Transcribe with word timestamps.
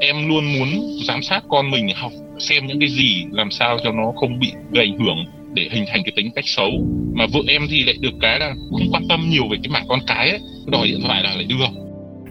em 0.00 0.28
luôn 0.28 0.44
muốn 0.58 0.68
giám 1.08 1.22
sát 1.22 1.42
con 1.48 1.70
mình 1.70 1.88
học 1.94 2.12
xem 2.38 2.66
những 2.66 2.80
cái 2.80 2.88
gì 2.88 3.24
làm 3.30 3.50
sao 3.50 3.78
cho 3.84 3.92
nó 3.92 4.12
không 4.20 4.38
bị 4.38 4.52
gây 4.72 4.84
ảnh 4.84 4.98
hưởng 4.98 5.16
để 5.54 5.68
hình 5.70 5.84
thành 5.92 6.02
cái 6.04 6.12
tính 6.16 6.30
cách 6.34 6.44
xấu. 6.46 6.70
Mà 7.12 7.26
vợ 7.32 7.40
em 7.48 7.62
thì 7.70 7.84
lại 7.84 7.94
được 8.00 8.12
cái 8.20 8.38
là 8.38 8.54
không 8.70 8.88
quan 8.92 9.02
tâm 9.08 9.30
nhiều 9.30 9.42
về 9.50 9.56
cái 9.62 9.70
mảng 9.72 9.84
con 9.88 10.00
cái 10.06 10.30
ấy. 10.30 10.40
Đòi 10.66 10.86
điện 10.86 11.00
thoại 11.06 11.22
là 11.22 11.34
lại 11.34 11.44
đưa. 11.44 11.64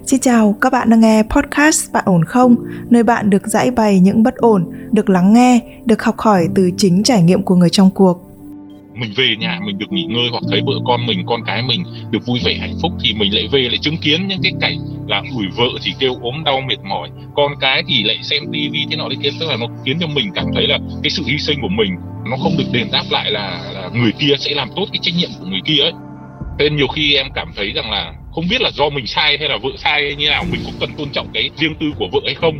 Xin 0.05 0.19
chào, 0.19 0.55
các 0.61 0.73
bạn 0.73 0.89
đang 0.89 0.99
nghe 0.99 1.23
podcast 1.29 1.91
Bạn 1.93 2.03
ổn 2.05 2.25
không? 2.25 2.55
Nơi 2.89 3.03
bạn 3.03 3.29
được 3.29 3.47
giải 3.47 3.71
bày 3.71 3.99
những 3.99 4.23
bất 4.23 4.35
ổn, 4.35 4.71
được 4.91 5.09
lắng 5.09 5.33
nghe, 5.33 5.59
được 5.85 6.03
học 6.03 6.15
hỏi 6.17 6.47
từ 6.55 6.71
chính 6.77 7.03
trải 7.03 7.21
nghiệm 7.23 7.43
của 7.43 7.55
người 7.55 7.69
trong 7.69 7.91
cuộc 7.91 8.28
mình 8.99 9.11
về 9.15 9.35
nhà 9.39 9.59
mình 9.65 9.77
được 9.77 9.91
nghỉ 9.91 10.03
ngơi 10.03 10.27
hoặc 10.31 10.43
thấy 10.51 10.61
vợ 10.65 10.73
con 10.85 11.05
mình 11.05 11.23
con 11.25 11.41
cái 11.45 11.61
mình 11.61 11.83
được 12.11 12.25
vui 12.25 12.39
vẻ 12.45 12.57
hạnh 12.59 12.75
phúc 12.81 12.91
thì 13.03 13.13
mình 13.13 13.33
lại 13.33 13.47
về 13.51 13.59
lại 13.61 13.77
chứng 13.77 13.97
kiến 13.97 14.27
những 14.27 14.39
cái 14.43 14.51
cảnh 14.61 14.77
là 15.07 15.23
ủi 15.35 15.45
vợ 15.57 15.69
thì 15.83 15.91
kêu 15.99 16.15
ốm 16.21 16.43
đau 16.43 16.61
mệt 16.61 16.79
mỏi 16.89 17.09
con 17.35 17.51
cái 17.59 17.83
thì 17.87 18.03
lại 18.03 18.17
xem 18.23 18.43
tivi 18.51 18.85
thế 18.89 18.97
nọ 18.97 19.07
thế 19.09 19.15
kia. 19.23 19.29
Tức 19.39 19.45
là 19.49 19.57
nó 19.59 19.65
khiến 19.85 19.97
cho 19.99 20.07
mình 20.07 20.31
cảm 20.35 20.45
thấy 20.55 20.67
là 20.67 20.79
cái 21.03 21.09
sự 21.09 21.23
hy 21.25 21.37
sinh 21.37 21.61
của 21.61 21.67
mình 21.67 21.95
nó 22.29 22.37
không 22.37 22.57
được 22.57 22.65
đền 22.73 22.87
đáp 22.91 23.03
lại 23.11 23.31
là, 23.31 23.71
là 23.73 23.89
người 23.93 24.11
kia 24.19 24.33
sẽ 24.39 24.55
làm 24.55 24.69
tốt 24.75 24.85
cái 24.93 24.99
trách 25.01 25.15
nhiệm 25.17 25.29
của 25.39 25.45
người 25.45 25.61
kia 25.65 25.81
ấy. 25.81 25.91
Nên 26.57 26.75
nhiều 26.75 26.87
khi 26.87 27.15
em 27.15 27.27
cảm 27.35 27.51
thấy 27.55 27.71
rằng 27.71 27.91
là 27.91 28.13
không 28.31 28.45
biết 28.49 28.61
là 28.61 28.71
do 28.73 28.89
mình 28.89 29.07
sai 29.07 29.37
hay 29.39 29.49
là 29.49 29.57
vợ 29.57 29.69
sai 29.77 30.03
hay 30.03 30.15
như 30.15 30.29
nào 30.29 30.45
mình 30.51 30.61
cũng 30.65 30.75
cần 30.79 30.89
tôn 30.97 31.09
trọng 31.09 31.27
cái 31.33 31.49
riêng 31.57 31.75
tư 31.79 31.85
của 31.99 32.07
vợ 32.11 32.19
hay 32.25 32.35
không. 32.35 32.59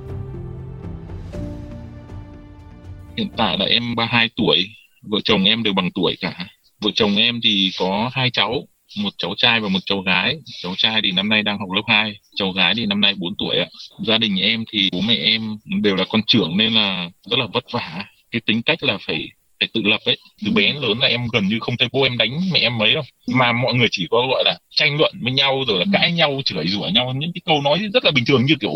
Hiện 3.21 3.29
tại 3.37 3.57
là 3.57 3.65
em 3.65 3.95
32 3.95 4.29
tuổi, 4.35 4.69
vợ 5.01 5.19
chồng 5.23 5.43
em 5.43 5.63
đều 5.63 5.73
bằng 5.73 5.91
tuổi 5.91 6.15
cả. 6.21 6.47
Vợ 6.81 6.91
chồng 6.95 7.15
em 7.15 7.39
thì 7.43 7.71
có 7.79 8.11
hai 8.13 8.29
cháu, 8.29 8.67
một 8.97 9.13
cháu 9.17 9.33
trai 9.37 9.59
và 9.59 9.69
một 9.69 9.79
cháu 9.85 10.01
gái. 10.01 10.35
Cháu 10.61 10.73
trai 10.77 11.01
thì 11.03 11.11
năm 11.11 11.29
nay 11.29 11.43
đang 11.43 11.59
học 11.59 11.69
lớp 11.75 11.81
2 11.87 12.13
cháu 12.35 12.51
gái 12.51 12.73
thì 12.77 12.85
năm 12.85 13.01
nay 13.01 13.13
4 13.17 13.35
tuổi 13.37 13.57
ạ. 13.57 13.67
Gia 14.05 14.17
đình 14.17 14.41
em 14.41 14.63
thì 14.71 14.89
bố 14.91 15.01
mẹ 15.01 15.15
em 15.15 15.57
đều 15.81 15.95
là 15.95 16.05
con 16.09 16.21
trưởng 16.27 16.57
nên 16.57 16.73
là 16.73 17.09
rất 17.29 17.39
là 17.39 17.45
vất 17.53 17.71
vả. 17.71 18.05
Cái 18.31 18.41
tính 18.45 18.61
cách 18.61 18.83
là 18.83 18.97
phải 19.07 19.27
phải 19.59 19.69
tự 19.73 19.81
lập 19.83 19.99
ấy. 20.05 20.17
Từ 20.45 20.51
bé 20.51 20.63
đến 20.63 20.75
lớn 20.75 20.99
là 20.99 21.07
em 21.07 21.27
gần 21.33 21.47
như 21.47 21.57
không 21.59 21.77
thấy 21.77 21.87
bố 21.91 22.03
em 22.03 22.17
đánh 22.17 22.41
mẹ 22.51 22.59
em 22.59 22.77
mấy 22.77 22.93
đâu. 22.93 23.03
Mà 23.27 23.51
mọi 23.51 23.73
người 23.73 23.87
chỉ 23.91 24.07
có 24.11 24.27
gọi 24.31 24.43
là 24.45 24.57
tranh 24.69 24.97
luận 24.97 25.13
với 25.21 25.31
nhau, 25.33 25.63
rồi 25.67 25.79
là 25.79 25.85
cãi 25.93 26.11
nhau, 26.11 26.41
chửi 26.45 26.67
rủa 26.67 26.87
nhau. 26.93 27.13
Những 27.17 27.31
cái 27.33 27.41
câu 27.45 27.61
nói 27.61 27.79
rất 27.93 28.05
là 28.05 28.11
bình 28.11 28.25
thường 28.25 28.45
như 28.45 28.55
kiểu 28.59 28.73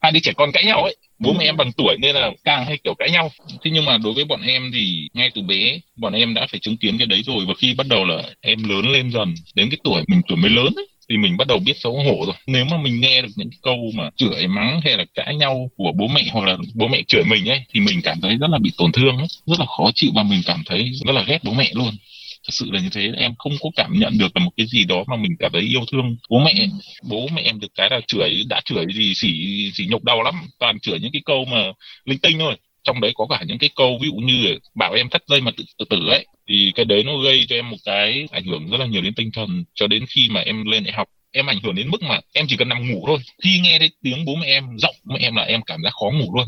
hai 0.00 0.12
đứa 0.12 0.20
trẻ 0.20 0.32
con 0.36 0.52
cãi 0.52 0.64
nhau 0.64 0.82
ấy. 0.82 0.96
Bố 1.18 1.32
mẹ 1.32 1.44
em 1.44 1.56
bằng 1.56 1.72
tuổi 1.72 1.96
nên 1.98 2.14
là 2.14 2.30
càng 2.44 2.66
hay 2.66 2.78
kiểu 2.84 2.94
cãi 2.98 3.10
nhau. 3.10 3.30
Thế 3.64 3.70
nhưng 3.74 3.84
mà 3.84 3.98
đối 3.98 4.12
với 4.12 4.24
bọn 4.24 4.40
em 4.42 4.70
thì 4.74 5.08
ngay 5.14 5.30
từ 5.34 5.42
bé 5.42 5.78
bọn 5.96 6.12
em 6.12 6.34
đã 6.34 6.46
phải 6.50 6.60
chứng 6.60 6.76
kiến 6.76 6.98
cái 6.98 7.06
đấy 7.06 7.22
rồi. 7.22 7.44
Và 7.48 7.54
khi 7.58 7.74
bắt 7.74 7.86
đầu 7.86 8.04
là 8.04 8.22
em 8.40 8.68
lớn 8.68 8.92
lên 8.92 9.10
dần 9.10 9.34
đến 9.54 9.70
cái 9.70 9.78
tuổi 9.84 10.02
mình 10.08 10.20
tuổi 10.28 10.36
mới 10.36 10.50
lớn 10.50 10.72
ấy, 10.76 10.86
thì 11.08 11.16
mình 11.16 11.36
bắt 11.36 11.48
đầu 11.48 11.58
biết 11.58 11.76
xấu 11.76 11.92
hổ 11.92 12.24
rồi. 12.26 12.34
Nếu 12.46 12.64
mà 12.64 12.76
mình 12.76 13.00
nghe 13.00 13.22
được 13.22 13.28
những 13.36 13.50
câu 13.62 13.76
mà 13.94 14.10
chửi 14.16 14.46
mắng 14.46 14.80
hay 14.84 14.96
là 14.96 15.04
cãi 15.14 15.36
nhau 15.36 15.70
của 15.76 15.92
bố 15.98 16.06
mẹ 16.06 16.24
hoặc 16.32 16.46
là 16.46 16.56
bố 16.74 16.88
mẹ 16.88 17.02
chửi 17.08 17.22
mình 17.24 17.48
ấy 17.48 17.60
thì 17.74 17.80
mình 17.80 18.00
cảm 18.02 18.20
thấy 18.20 18.36
rất 18.36 18.50
là 18.50 18.58
bị 18.58 18.72
tổn 18.78 18.92
thương 18.92 19.18
ấy, 19.18 19.26
rất 19.46 19.60
là 19.60 19.66
khó 19.66 19.90
chịu 19.94 20.10
và 20.14 20.22
mình 20.22 20.40
cảm 20.46 20.62
thấy 20.66 20.90
rất 21.06 21.12
là 21.12 21.24
ghét 21.26 21.38
bố 21.44 21.52
mẹ 21.52 21.70
luôn 21.74 21.90
thật 22.46 22.52
sự 22.52 22.66
là 22.70 22.80
như 22.80 22.88
thế. 22.92 23.12
Em 23.16 23.34
không 23.38 23.52
có 23.60 23.70
cảm 23.76 23.92
nhận 23.98 24.18
được 24.18 24.36
là 24.36 24.44
một 24.44 24.50
cái 24.56 24.66
gì 24.66 24.84
đó 24.84 25.04
mà 25.06 25.16
mình 25.16 25.32
cảm 25.38 25.50
thấy 25.52 25.62
yêu 25.62 25.84
thương. 25.92 26.16
Bố 26.30 26.38
mẹ 26.38 26.68
bố 27.02 27.28
mẹ 27.32 27.42
em 27.42 27.60
được 27.60 27.74
cái 27.74 27.88
là 27.90 28.00
chửi 28.06 28.44
đã 28.48 28.60
chửi 28.64 28.84
gì 28.94 29.14
xỉ 29.14 29.30
xỉ 29.74 29.86
nhục 29.90 30.04
đau 30.04 30.22
lắm. 30.22 30.34
Toàn 30.58 30.80
chửi 30.80 30.98
những 31.00 31.12
cái 31.12 31.22
câu 31.24 31.44
mà 31.44 31.72
linh 32.04 32.18
tinh 32.18 32.38
thôi. 32.38 32.56
Trong 32.84 33.00
đấy 33.00 33.12
có 33.14 33.26
cả 33.30 33.42
những 33.46 33.58
cái 33.58 33.70
câu 33.76 33.98
ví 34.02 34.08
dụ 34.08 34.14
như 34.14 34.58
bảo 34.74 34.92
em 34.92 35.08
thắt 35.08 35.22
dây 35.26 35.40
mà 35.40 35.50
tự, 35.56 35.64
tự 35.78 35.84
tử 35.90 36.08
ấy. 36.08 36.26
Thì 36.48 36.72
cái 36.74 36.84
đấy 36.84 37.04
nó 37.04 37.18
gây 37.18 37.46
cho 37.48 37.56
em 37.56 37.70
một 37.70 37.76
cái 37.84 38.26
ảnh 38.30 38.44
hưởng 38.44 38.70
rất 38.70 38.80
là 38.80 38.86
nhiều 38.86 39.02
đến 39.02 39.14
tinh 39.14 39.30
thần. 39.34 39.64
Cho 39.74 39.86
đến 39.86 40.04
khi 40.08 40.28
mà 40.30 40.40
em 40.40 40.64
lên 40.64 40.84
đại 40.84 40.92
học 40.92 41.08
em 41.32 41.46
ảnh 41.46 41.60
hưởng 41.62 41.74
đến 41.74 41.90
mức 41.90 42.02
mà 42.02 42.20
em 42.32 42.46
chỉ 42.48 42.56
cần 42.56 42.68
nằm 42.68 42.90
ngủ 42.90 43.04
thôi. 43.06 43.18
Khi 43.42 43.60
nghe 43.62 43.78
thấy 43.78 43.90
tiếng 44.02 44.24
bố 44.24 44.34
mẹ 44.34 44.46
em 44.46 44.64
giọng 44.78 44.94
mẹ 45.04 45.18
em 45.20 45.36
là 45.36 45.42
em 45.42 45.62
cảm 45.62 45.82
giác 45.82 45.92
khó 45.92 46.10
ngủ 46.10 46.36
luôn. 46.36 46.46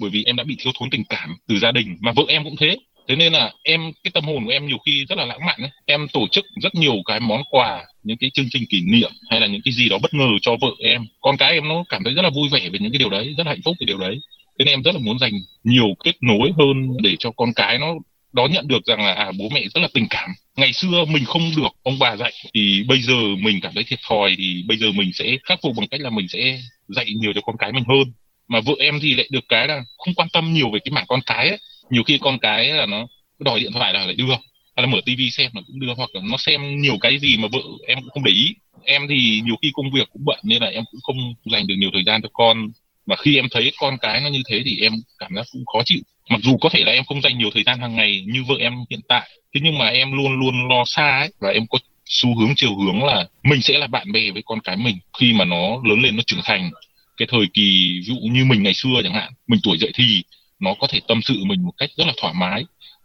Bởi 0.00 0.10
vì 0.10 0.24
em 0.24 0.36
đã 0.36 0.44
bị 0.44 0.56
thiếu 0.58 0.72
thốn 0.78 0.90
tình 0.90 1.04
cảm 1.04 1.36
từ 1.48 1.58
gia 1.58 1.72
đình 1.72 1.96
mà 2.00 2.12
vợ 2.12 2.22
em 2.28 2.44
cũng 2.44 2.56
thế 2.56 2.76
thế 3.10 3.16
nên 3.16 3.32
là 3.32 3.52
em 3.62 3.92
cái 4.04 4.10
tâm 4.14 4.24
hồn 4.24 4.44
của 4.44 4.50
em 4.50 4.66
nhiều 4.66 4.78
khi 4.86 5.04
rất 5.08 5.18
là 5.18 5.24
lãng 5.24 5.46
mạn 5.46 5.60
ấy. 5.60 5.70
em 5.86 6.08
tổ 6.08 6.26
chức 6.32 6.46
rất 6.62 6.74
nhiều 6.74 6.94
cái 7.04 7.20
món 7.20 7.42
quà 7.50 7.84
những 8.02 8.16
cái 8.16 8.30
chương 8.34 8.46
trình 8.50 8.64
kỷ 8.70 8.80
niệm 8.80 9.10
hay 9.30 9.40
là 9.40 9.46
những 9.46 9.60
cái 9.64 9.72
gì 9.72 9.88
đó 9.88 9.98
bất 10.02 10.14
ngờ 10.14 10.28
cho 10.42 10.56
vợ 10.60 10.68
em. 10.78 11.06
Con 11.20 11.36
cái 11.36 11.52
em 11.52 11.68
nó 11.68 11.84
cảm 11.88 12.04
thấy 12.04 12.14
rất 12.14 12.22
là 12.22 12.30
vui 12.30 12.48
vẻ 12.52 12.68
về 12.72 12.78
những 12.78 12.92
cái 12.92 12.98
điều 12.98 13.10
đấy 13.10 13.34
rất 13.38 13.46
là 13.46 13.52
hạnh 13.52 13.60
phúc 13.64 13.76
về 13.80 13.84
điều 13.84 13.98
đấy. 13.98 14.20
Thế 14.58 14.64
nên 14.64 14.74
em 14.74 14.82
rất 14.82 14.94
là 14.94 15.00
muốn 15.00 15.18
dành 15.18 15.32
nhiều 15.64 15.86
kết 16.04 16.16
nối 16.20 16.52
hơn 16.58 16.96
để 17.02 17.16
cho 17.18 17.30
con 17.30 17.52
cái 17.56 17.78
nó 17.78 17.94
đón 18.32 18.52
nhận 18.52 18.68
được 18.68 18.84
rằng 18.86 19.00
là 19.00 19.12
à, 19.12 19.32
bố 19.38 19.48
mẹ 19.48 19.62
rất 19.74 19.80
là 19.80 19.88
tình 19.94 20.06
cảm. 20.10 20.30
Ngày 20.56 20.72
xưa 20.72 21.04
mình 21.04 21.24
không 21.24 21.50
được 21.56 21.72
ông 21.82 21.98
bà 21.98 22.16
dạy 22.16 22.32
thì 22.54 22.82
bây 22.88 23.02
giờ 23.02 23.14
mình 23.38 23.60
cảm 23.62 23.72
thấy 23.74 23.84
thiệt 23.84 23.98
thòi 24.08 24.34
thì 24.38 24.64
bây 24.68 24.76
giờ 24.76 24.92
mình 24.92 25.12
sẽ 25.12 25.36
khắc 25.44 25.58
phục 25.62 25.76
bằng 25.76 25.88
cách 25.88 26.00
là 26.00 26.10
mình 26.10 26.28
sẽ 26.28 26.60
dạy 26.88 27.06
nhiều 27.20 27.32
cho 27.34 27.40
con 27.40 27.56
cái 27.58 27.72
mình 27.72 27.84
hơn. 27.88 28.12
Mà 28.48 28.60
vợ 28.60 28.74
em 28.78 28.98
thì 29.02 29.14
lại 29.14 29.28
được 29.30 29.44
cái 29.48 29.68
là 29.68 29.82
không 29.98 30.14
quan 30.14 30.28
tâm 30.32 30.52
nhiều 30.52 30.70
về 30.70 30.78
cái 30.84 30.92
mảng 30.92 31.04
con 31.08 31.20
cái 31.26 31.48
ấy 31.48 31.58
nhiều 31.90 32.02
khi 32.02 32.18
con 32.18 32.38
cái 32.38 32.68
là 32.68 32.86
nó 32.86 33.06
đòi 33.38 33.60
điện 33.60 33.72
thoại 33.72 33.92
là 33.94 34.06
lại 34.06 34.14
đưa, 34.14 34.30
hay 34.76 34.86
là 34.86 34.86
mở 34.86 35.00
tivi 35.06 35.30
xem 35.30 35.50
là 35.54 35.60
cũng 35.66 35.80
đưa, 35.80 35.94
hoặc 35.96 36.10
là 36.12 36.20
nó 36.30 36.36
xem 36.36 36.80
nhiều 36.80 36.96
cái 37.00 37.18
gì 37.18 37.36
mà 37.36 37.48
vợ 37.52 37.60
em 37.86 37.98
cũng 38.00 38.10
không 38.10 38.24
để 38.24 38.32
ý. 38.32 38.54
Em 38.84 39.02
thì 39.08 39.40
nhiều 39.44 39.56
khi 39.62 39.70
công 39.74 39.90
việc 39.90 40.08
cũng 40.12 40.24
bận 40.24 40.38
nên 40.42 40.62
là 40.62 40.68
em 40.68 40.84
cũng 40.90 41.00
không 41.00 41.34
dành 41.44 41.66
được 41.66 41.74
nhiều 41.78 41.90
thời 41.92 42.04
gian 42.06 42.22
cho 42.22 42.28
con. 42.32 42.68
Và 43.06 43.16
khi 43.16 43.36
em 43.36 43.46
thấy 43.50 43.72
con 43.80 43.98
cái 44.00 44.20
nó 44.20 44.28
như 44.28 44.42
thế 44.50 44.62
thì 44.64 44.78
em 44.80 44.92
cảm 45.18 45.34
giác 45.34 45.46
cũng 45.52 45.66
khó 45.66 45.82
chịu. 45.84 46.00
Mặc 46.28 46.40
dù 46.42 46.56
có 46.56 46.68
thể 46.68 46.84
là 46.84 46.92
em 46.92 47.04
không 47.04 47.20
dành 47.20 47.38
nhiều 47.38 47.50
thời 47.54 47.62
gian 47.62 47.80
hàng 47.80 47.96
ngày 47.96 48.24
như 48.26 48.44
vợ 48.48 48.54
em 48.58 48.72
hiện 48.90 49.00
tại, 49.08 49.30
thế 49.54 49.60
nhưng 49.64 49.78
mà 49.78 49.86
em 49.86 50.12
luôn 50.12 50.40
luôn 50.40 50.68
lo 50.68 50.84
xa 50.86 51.18
ấy. 51.18 51.32
Và 51.40 51.50
em 51.50 51.66
có 51.70 51.78
xu 52.04 52.38
hướng 52.38 52.52
chiều 52.56 52.76
hướng 52.76 53.04
là 53.04 53.26
mình 53.42 53.62
sẽ 53.62 53.78
là 53.78 53.86
bạn 53.86 54.12
bè 54.12 54.30
với 54.30 54.42
con 54.44 54.60
cái 54.60 54.76
mình 54.76 54.98
khi 55.18 55.32
mà 55.32 55.44
nó 55.44 55.80
lớn 55.84 56.02
lên, 56.02 56.16
nó 56.16 56.22
trưởng 56.26 56.40
thành. 56.44 56.70
Cái 57.16 57.28
thời 57.30 57.46
kỳ 57.54 57.98
ví 57.98 58.04
dụ 58.04 58.14
như 58.14 58.44
mình 58.44 58.62
ngày 58.62 58.74
xưa 58.74 59.00
chẳng 59.02 59.14
hạn, 59.14 59.32
mình 59.46 59.60
tuổi 59.62 59.78
dậy 59.78 59.90
thì 59.94 60.22
nó 60.60 60.74
có 60.80 60.86
thể 60.86 61.00
tâm 61.08 61.22
sự 61.22 61.44
mình 61.44 61.62
một 61.62 61.72
cách 61.76 61.90
rất 61.96 62.06
là 62.06 62.12
thoải 62.16 62.34
mái. 62.34 62.64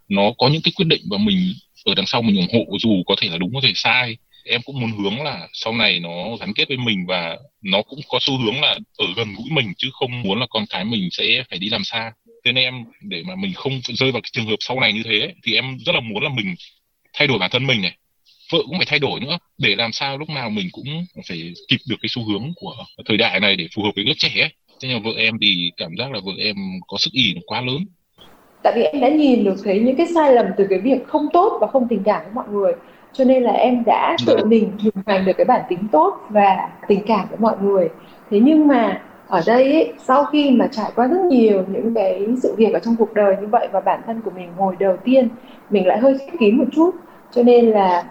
Nó 0.10 0.32
có 0.38 0.48
những 0.48 0.62
cái 0.62 0.72
quyết 0.76 0.86
định 0.86 1.02
và 1.10 1.18
mình 1.18 1.54
ở 1.86 1.94
đằng 1.96 2.06
sau 2.06 2.22
mình 2.22 2.38
ủng 2.38 2.48
hộ, 2.54 2.78
dù 2.80 3.04
có 3.06 3.16
thể 3.22 3.30
là 3.30 3.38
đúng, 3.38 3.54
có 3.54 3.60
thể 3.64 3.72
sai. 3.76 4.18
Em 4.46 4.62
cũng 4.62 4.80
muốn 4.80 4.92
hướng 4.92 5.22
là 5.22 5.48
sau 5.54 5.74
này 5.74 6.00
nó 6.00 6.36
gắn 6.40 6.54
kết 6.54 6.68
với 6.68 6.78
mình 6.78 7.06
và 7.08 7.38
nó 7.62 7.82
cũng 7.82 8.00
có 8.10 8.20
xu 8.22 8.38
hướng 8.38 8.62
là 8.62 8.78
ở 8.98 9.06
gần 9.16 9.34
gũi 9.36 9.50
mình, 9.52 9.74
chứ 9.78 9.90
không 9.94 10.22
muốn 10.22 10.40
là 10.40 10.46
con 10.50 10.66
cái 10.70 10.86
mình 10.86 11.10
sẽ 11.12 11.44
phải 11.50 11.60
đi 11.60 11.70
làm 11.70 11.84
xa. 11.84 12.12
Thế 12.46 12.52
nên 12.52 12.64
em, 12.64 12.84
để 13.02 13.24
mà 13.24 13.36
mình 13.36 13.54
không 13.54 13.82
rơi 13.84 14.12
vào 14.12 14.22
cái 14.22 14.30
trường 14.34 14.46
hợp 14.46 14.56
sau 14.60 14.80
này 14.80 14.94
như 14.94 15.04
thế 15.04 15.34
thì 15.44 15.56
em 15.56 15.78
rất 15.86 15.96
là 15.96 16.02
muốn 16.02 16.24
là 16.24 16.30
mình 16.30 16.56
thay 17.14 17.28
đổi 17.28 17.40
bản 17.40 17.50
thân 17.52 17.68
mình 17.68 17.82
này. 17.82 17.98
Vợ 18.52 18.60
cũng 18.66 18.78
phải 18.78 18.86
thay 18.86 19.00
đổi 19.00 19.20
nữa. 19.20 19.38
Để 19.58 19.76
làm 19.76 19.92
sao 19.92 20.18
lúc 20.18 20.30
nào 20.30 20.50
mình 20.50 20.70
cũng 20.72 21.06
phải 21.28 21.54
kịp 21.68 21.78
được 21.88 21.96
cái 22.02 22.10
xu 22.10 22.24
hướng 22.24 22.52
của 22.56 22.76
thời 23.06 23.18
đại 23.18 23.40
này 23.40 23.56
để 23.56 23.68
phù 23.76 23.84
hợp 23.84 23.92
với 23.96 24.06
lớp 24.06 24.14
trẻ 24.18 24.42
ấy 24.42 24.50
thế 24.86 24.94
nhưng 24.94 25.04
vợ 25.04 25.12
em 25.18 25.38
thì 25.42 25.72
cảm 25.78 25.92
giác 26.00 26.12
là 26.12 26.20
vợ 26.26 26.32
em 26.38 26.56
có 26.88 26.98
sức 27.00 27.12
ỉ 27.14 27.36
quá 27.46 27.62
lớn. 27.62 27.78
Tại 28.64 28.74
vì 28.76 28.84
em 28.84 29.02
đã 29.02 29.10
nhìn 29.10 29.44
được 29.44 29.56
thấy 29.64 29.80
những 29.80 29.96
cái 29.96 30.08
sai 30.08 30.34
lầm 30.34 30.46
từ 30.58 30.68
cái 30.70 30.80
việc 30.80 31.08
không 31.08 31.28
tốt 31.34 31.58
và 31.62 31.68
không 31.68 31.88
tình 31.88 32.04
cảm 32.04 32.22
với 32.24 32.34
mọi 32.34 32.46
người. 32.52 32.74
Cho 33.14 33.24
nên 33.24 33.44
là 33.44 33.52
em 33.52 33.84
đã 33.86 34.18
tự 34.26 34.36
dạ. 34.38 34.46
mình 34.48 34.72
hình 34.80 34.94
thành 35.06 35.26
được 35.26 35.34
cái 35.38 35.46
bản 35.46 35.62
tính 35.70 35.80
tốt 35.92 36.18
và 36.30 36.70
tình 36.88 37.00
cảm 37.08 37.28
với 37.30 37.40
mọi 37.40 37.56
người. 37.62 37.90
Thế 38.30 38.40
nhưng 38.40 38.68
mà 38.68 39.02
ở 39.28 39.42
đây 39.48 39.74
ấy, 39.74 39.94
sau 40.08 40.26
khi 40.26 40.52
mà 40.52 40.68
trải 40.72 40.92
qua 40.96 41.08
rất 41.08 41.26
nhiều 41.30 41.64
những 41.68 41.94
cái 41.94 42.28
sự 42.44 42.56
việc 42.58 42.74
ở 42.74 42.80
trong 42.80 42.96
cuộc 43.00 43.14
đời 43.14 43.36
như 43.42 43.48
vậy 43.48 43.68
và 43.72 43.80
bản 43.80 44.02
thân 44.06 44.22
của 44.22 44.32
mình 44.36 44.50
hồi 44.58 44.76
đầu 44.80 44.98
tiên 45.04 45.30
mình 45.70 45.88
lại 45.88 46.00
hơi 46.00 46.18
khép 46.18 46.34
kín 46.40 46.58
một 46.58 46.68
chút. 46.76 46.92
Cho 47.32 47.44
nên 47.44 47.72
là 47.72 48.04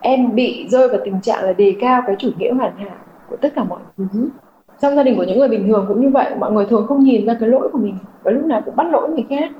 em 0.00 0.34
bị 0.34 0.66
rơi 0.68 0.88
vào 0.88 0.98
tình 1.04 1.20
trạng 1.20 1.44
là 1.44 1.52
đề 1.52 1.74
cao 1.80 2.02
cái 2.06 2.16
chủ 2.18 2.30
nghĩa 2.38 2.52
hoàn 2.52 2.76
hảo 2.76 2.96
của 3.28 3.36
tất 3.36 3.52
cả 3.56 3.64
mọi 3.64 3.80
thứ 3.96 4.28
trong 4.82 4.96
gia 4.96 5.02
đình 5.02 5.16
của 5.16 5.24
những 5.24 5.38
người 5.38 5.48
bình 5.48 5.68
thường 5.68 5.84
cũng 5.88 6.00
như 6.02 6.08
vậy, 6.08 6.34
mọi 6.38 6.52
người 6.52 6.66
thường 6.66 6.86
không 6.88 7.04
nhìn 7.04 7.26
ra 7.26 7.36
cái 7.40 7.48
lỗi 7.48 7.68
của 7.72 7.78
mình 7.78 7.94
và 8.22 8.30
lúc 8.30 8.44
nào 8.44 8.62
cũng 8.64 8.76
bắt 8.76 8.86
lỗi 8.92 9.08
người 9.10 9.24
khác. 9.30 9.50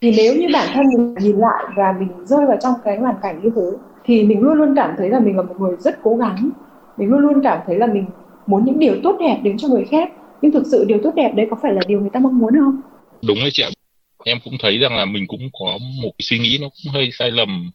Thì 0.00 0.14
nếu 0.16 0.34
như 0.36 0.46
bản 0.52 0.68
thân 0.74 0.86
mình 0.86 1.14
nhìn 1.20 1.36
lại 1.36 1.64
và 1.76 1.94
mình 1.98 2.08
rơi 2.24 2.46
vào 2.46 2.56
trong 2.62 2.74
cái 2.84 2.98
hoàn 2.98 3.14
cảnh 3.22 3.40
như 3.42 3.50
thế, 3.56 3.62
thì 4.04 4.22
mình 4.22 4.40
luôn 4.40 4.54
luôn 4.54 4.74
cảm 4.76 4.94
thấy 4.98 5.10
là 5.10 5.20
mình 5.20 5.36
là 5.36 5.42
một 5.42 5.54
người 5.60 5.76
rất 5.78 5.98
cố 6.02 6.16
gắng. 6.16 6.50
Mình 6.96 7.08
luôn 7.08 7.20
luôn 7.20 7.40
cảm 7.42 7.58
thấy 7.66 7.78
là 7.78 7.86
mình 7.86 8.06
muốn 8.46 8.64
những 8.64 8.78
điều 8.78 8.94
tốt 9.02 9.16
đẹp 9.20 9.40
đến 9.42 9.56
cho 9.58 9.68
người 9.68 9.84
khác. 9.84 10.12
Nhưng 10.42 10.52
thực 10.52 10.66
sự 10.66 10.84
điều 10.88 10.98
tốt 11.02 11.14
đẹp 11.14 11.32
đấy 11.36 11.46
có 11.50 11.56
phải 11.62 11.72
là 11.72 11.80
điều 11.86 12.00
người 12.00 12.10
ta 12.12 12.20
mong 12.20 12.38
muốn 12.38 12.54
không? 12.58 12.80
Đúng 13.28 13.38
đấy 13.40 13.50
chị 13.52 13.62
ạ. 13.62 13.70
Em 14.24 14.38
cũng 14.44 14.54
thấy 14.60 14.78
rằng 14.78 14.96
là 14.96 15.04
mình 15.04 15.24
cũng 15.28 15.48
có 15.60 15.78
một 16.02 16.10
cái 16.18 16.22
suy 16.22 16.38
nghĩ 16.38 16.58
nó 16.60 16.68
cũng 16.68 16.92
hơi 16.92 17.10
sai 17.12 17.30
lầm. 17.30 17.70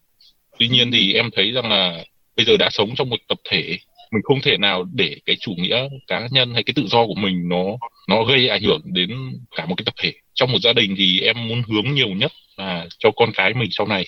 Tuy 0.59 0.67
nhiên 0.67 0.91
thì 0.93 1.13
em 1.13 1.29
thấy 1.35 1.51
rằng 1.51 1.69
là 1.69 2.03
bây 2.37 2.45
giờ 2.45 2.53
đã 2.59 2.69
sống 2.71 2.89
trong 2.95 3.09
một 3.09 3.19
tập 3.29 3.37
thể 3.49 3.77
mình 4.11 4.21
không 4.23 4.41
thể 4.41 4.57
nào 4.57 4.85
để 4.93 5.15
cái 5.25 5.35
chủ 5.39 5.51
nghĩa 5.57 5.87
cá 6.07 6.27
nhân 6.31 6.53
hay 6.53 6.63
cái 6.63 6.73
tự 6.75 6.87
do 6.87 7.05
của 7.05 7.15
mình 7.15 7.49
nó 7.49 7.65
nó 8.07 8.23
gây 8.23 8.47
ảnh 8.47 8.63
hưởng 8.63 8.81
đến 8.85 9.09
cả 9.55 9.65
một 9.65 9.75
cái 9.75 9.85
tập 9.85 9.93
thể. 9.97 10.13
Trong 10.33 10.51
một 10.51 10.59
gia 10.63 10.73
đình 10.73 10.95
thì 10.97 11.19
em 11.19 11.47
muốn 11.47 11.63
hướng 11.67 11.93
nhiều 11.93 12.09
nhất 12.09 12.31
là 12.57 12.87
cho 12.99 13.11
con 13.15 13.31
cái 13.33 13.53
mình 13.53 13.69
sau 13.71 13.87
này. 13.87 14.05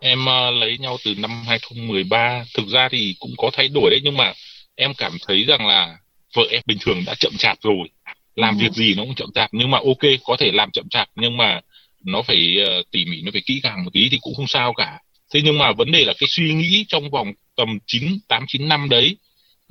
Em 0.00 0.18
uh, 0.22 0.60
lấy 0.60 0.78
nhau 0.78 0.96
từ 1.04 1.14
năm 1.18 1.30
2013 1.46 2.44
thực 2.56 2.68
ra 2.68 2.88
thì 2.88 3.14
cũng 3.18 3.30
có 3.38 3.50
thay 3.52 3.68
đổi 3.68 3.90
đấy 3.90 4.00
nhưng 4.04 4.16
mà 4.16 4.32
em 4.74 4.92
cảm 4.94 5.12
thấy 5.26 5.44
rằng 5.44 5.66
là 5.66 5.96
vợ 6.36 6.42
em 6.50 6.62
bình 6.66 6.78
thường 6.80 7.02
đã 7.06 7.14
chậm 7.14 7.32
chạp 7.38 7.58
rồi. 7.62 7.88
Làm 8.36 8.58
ừ. 8.58 8.62
việc 8.62 8.72
gì 8.72 8.94
nó 8.94 9.02
cũng 9.02 9.14
chậm 9.14 9.32
chạp 9.34 9.50
nhưng 9.52 9.70
mà 9.70 9.78
ok 9.78 10.10
có 10.24 10.36
thể 10.36 10.50
làm 10.52 10.70
chậm 10.70 10.88
chạp 10.90 11.08
nhưng 11.16 11.36
mà 11.36 11.60
nó 12.04 12.22
phải 12.22 12.56
uh, 12.62 12.90
tỉ 12.90 13.04
mỉ 13.04 13.22
nó 13.22 13.30
phải 13.32 13.42
kỹ 13.46 13.60
càng 13.62 13.84
một 13.84 13.90
tí 13.92 14.08
thì 14.10 14.18
cũng 14.20 14.34
không 14.34 14.46
sao 14.46 14.72
cả. 14.72 14.98
Thế 15.34 15.40
nhưng 15.44 15.58
mà 15.58 15.72
vấn 15.72 15.92
đề 15.92 16.04
là 16.04 16.12
cái 16.18 16.26
suy 16.30 16.54
nghĩ 16.54 16.84
trong 16.88 17.10
vòng 17.10 17.32
tầm 17.56 17.78
chín 17.86 18.18
tám 18.28 18.44
chín 18.48 18.68
năm 18.68 18.88
đấy 18.88 19.16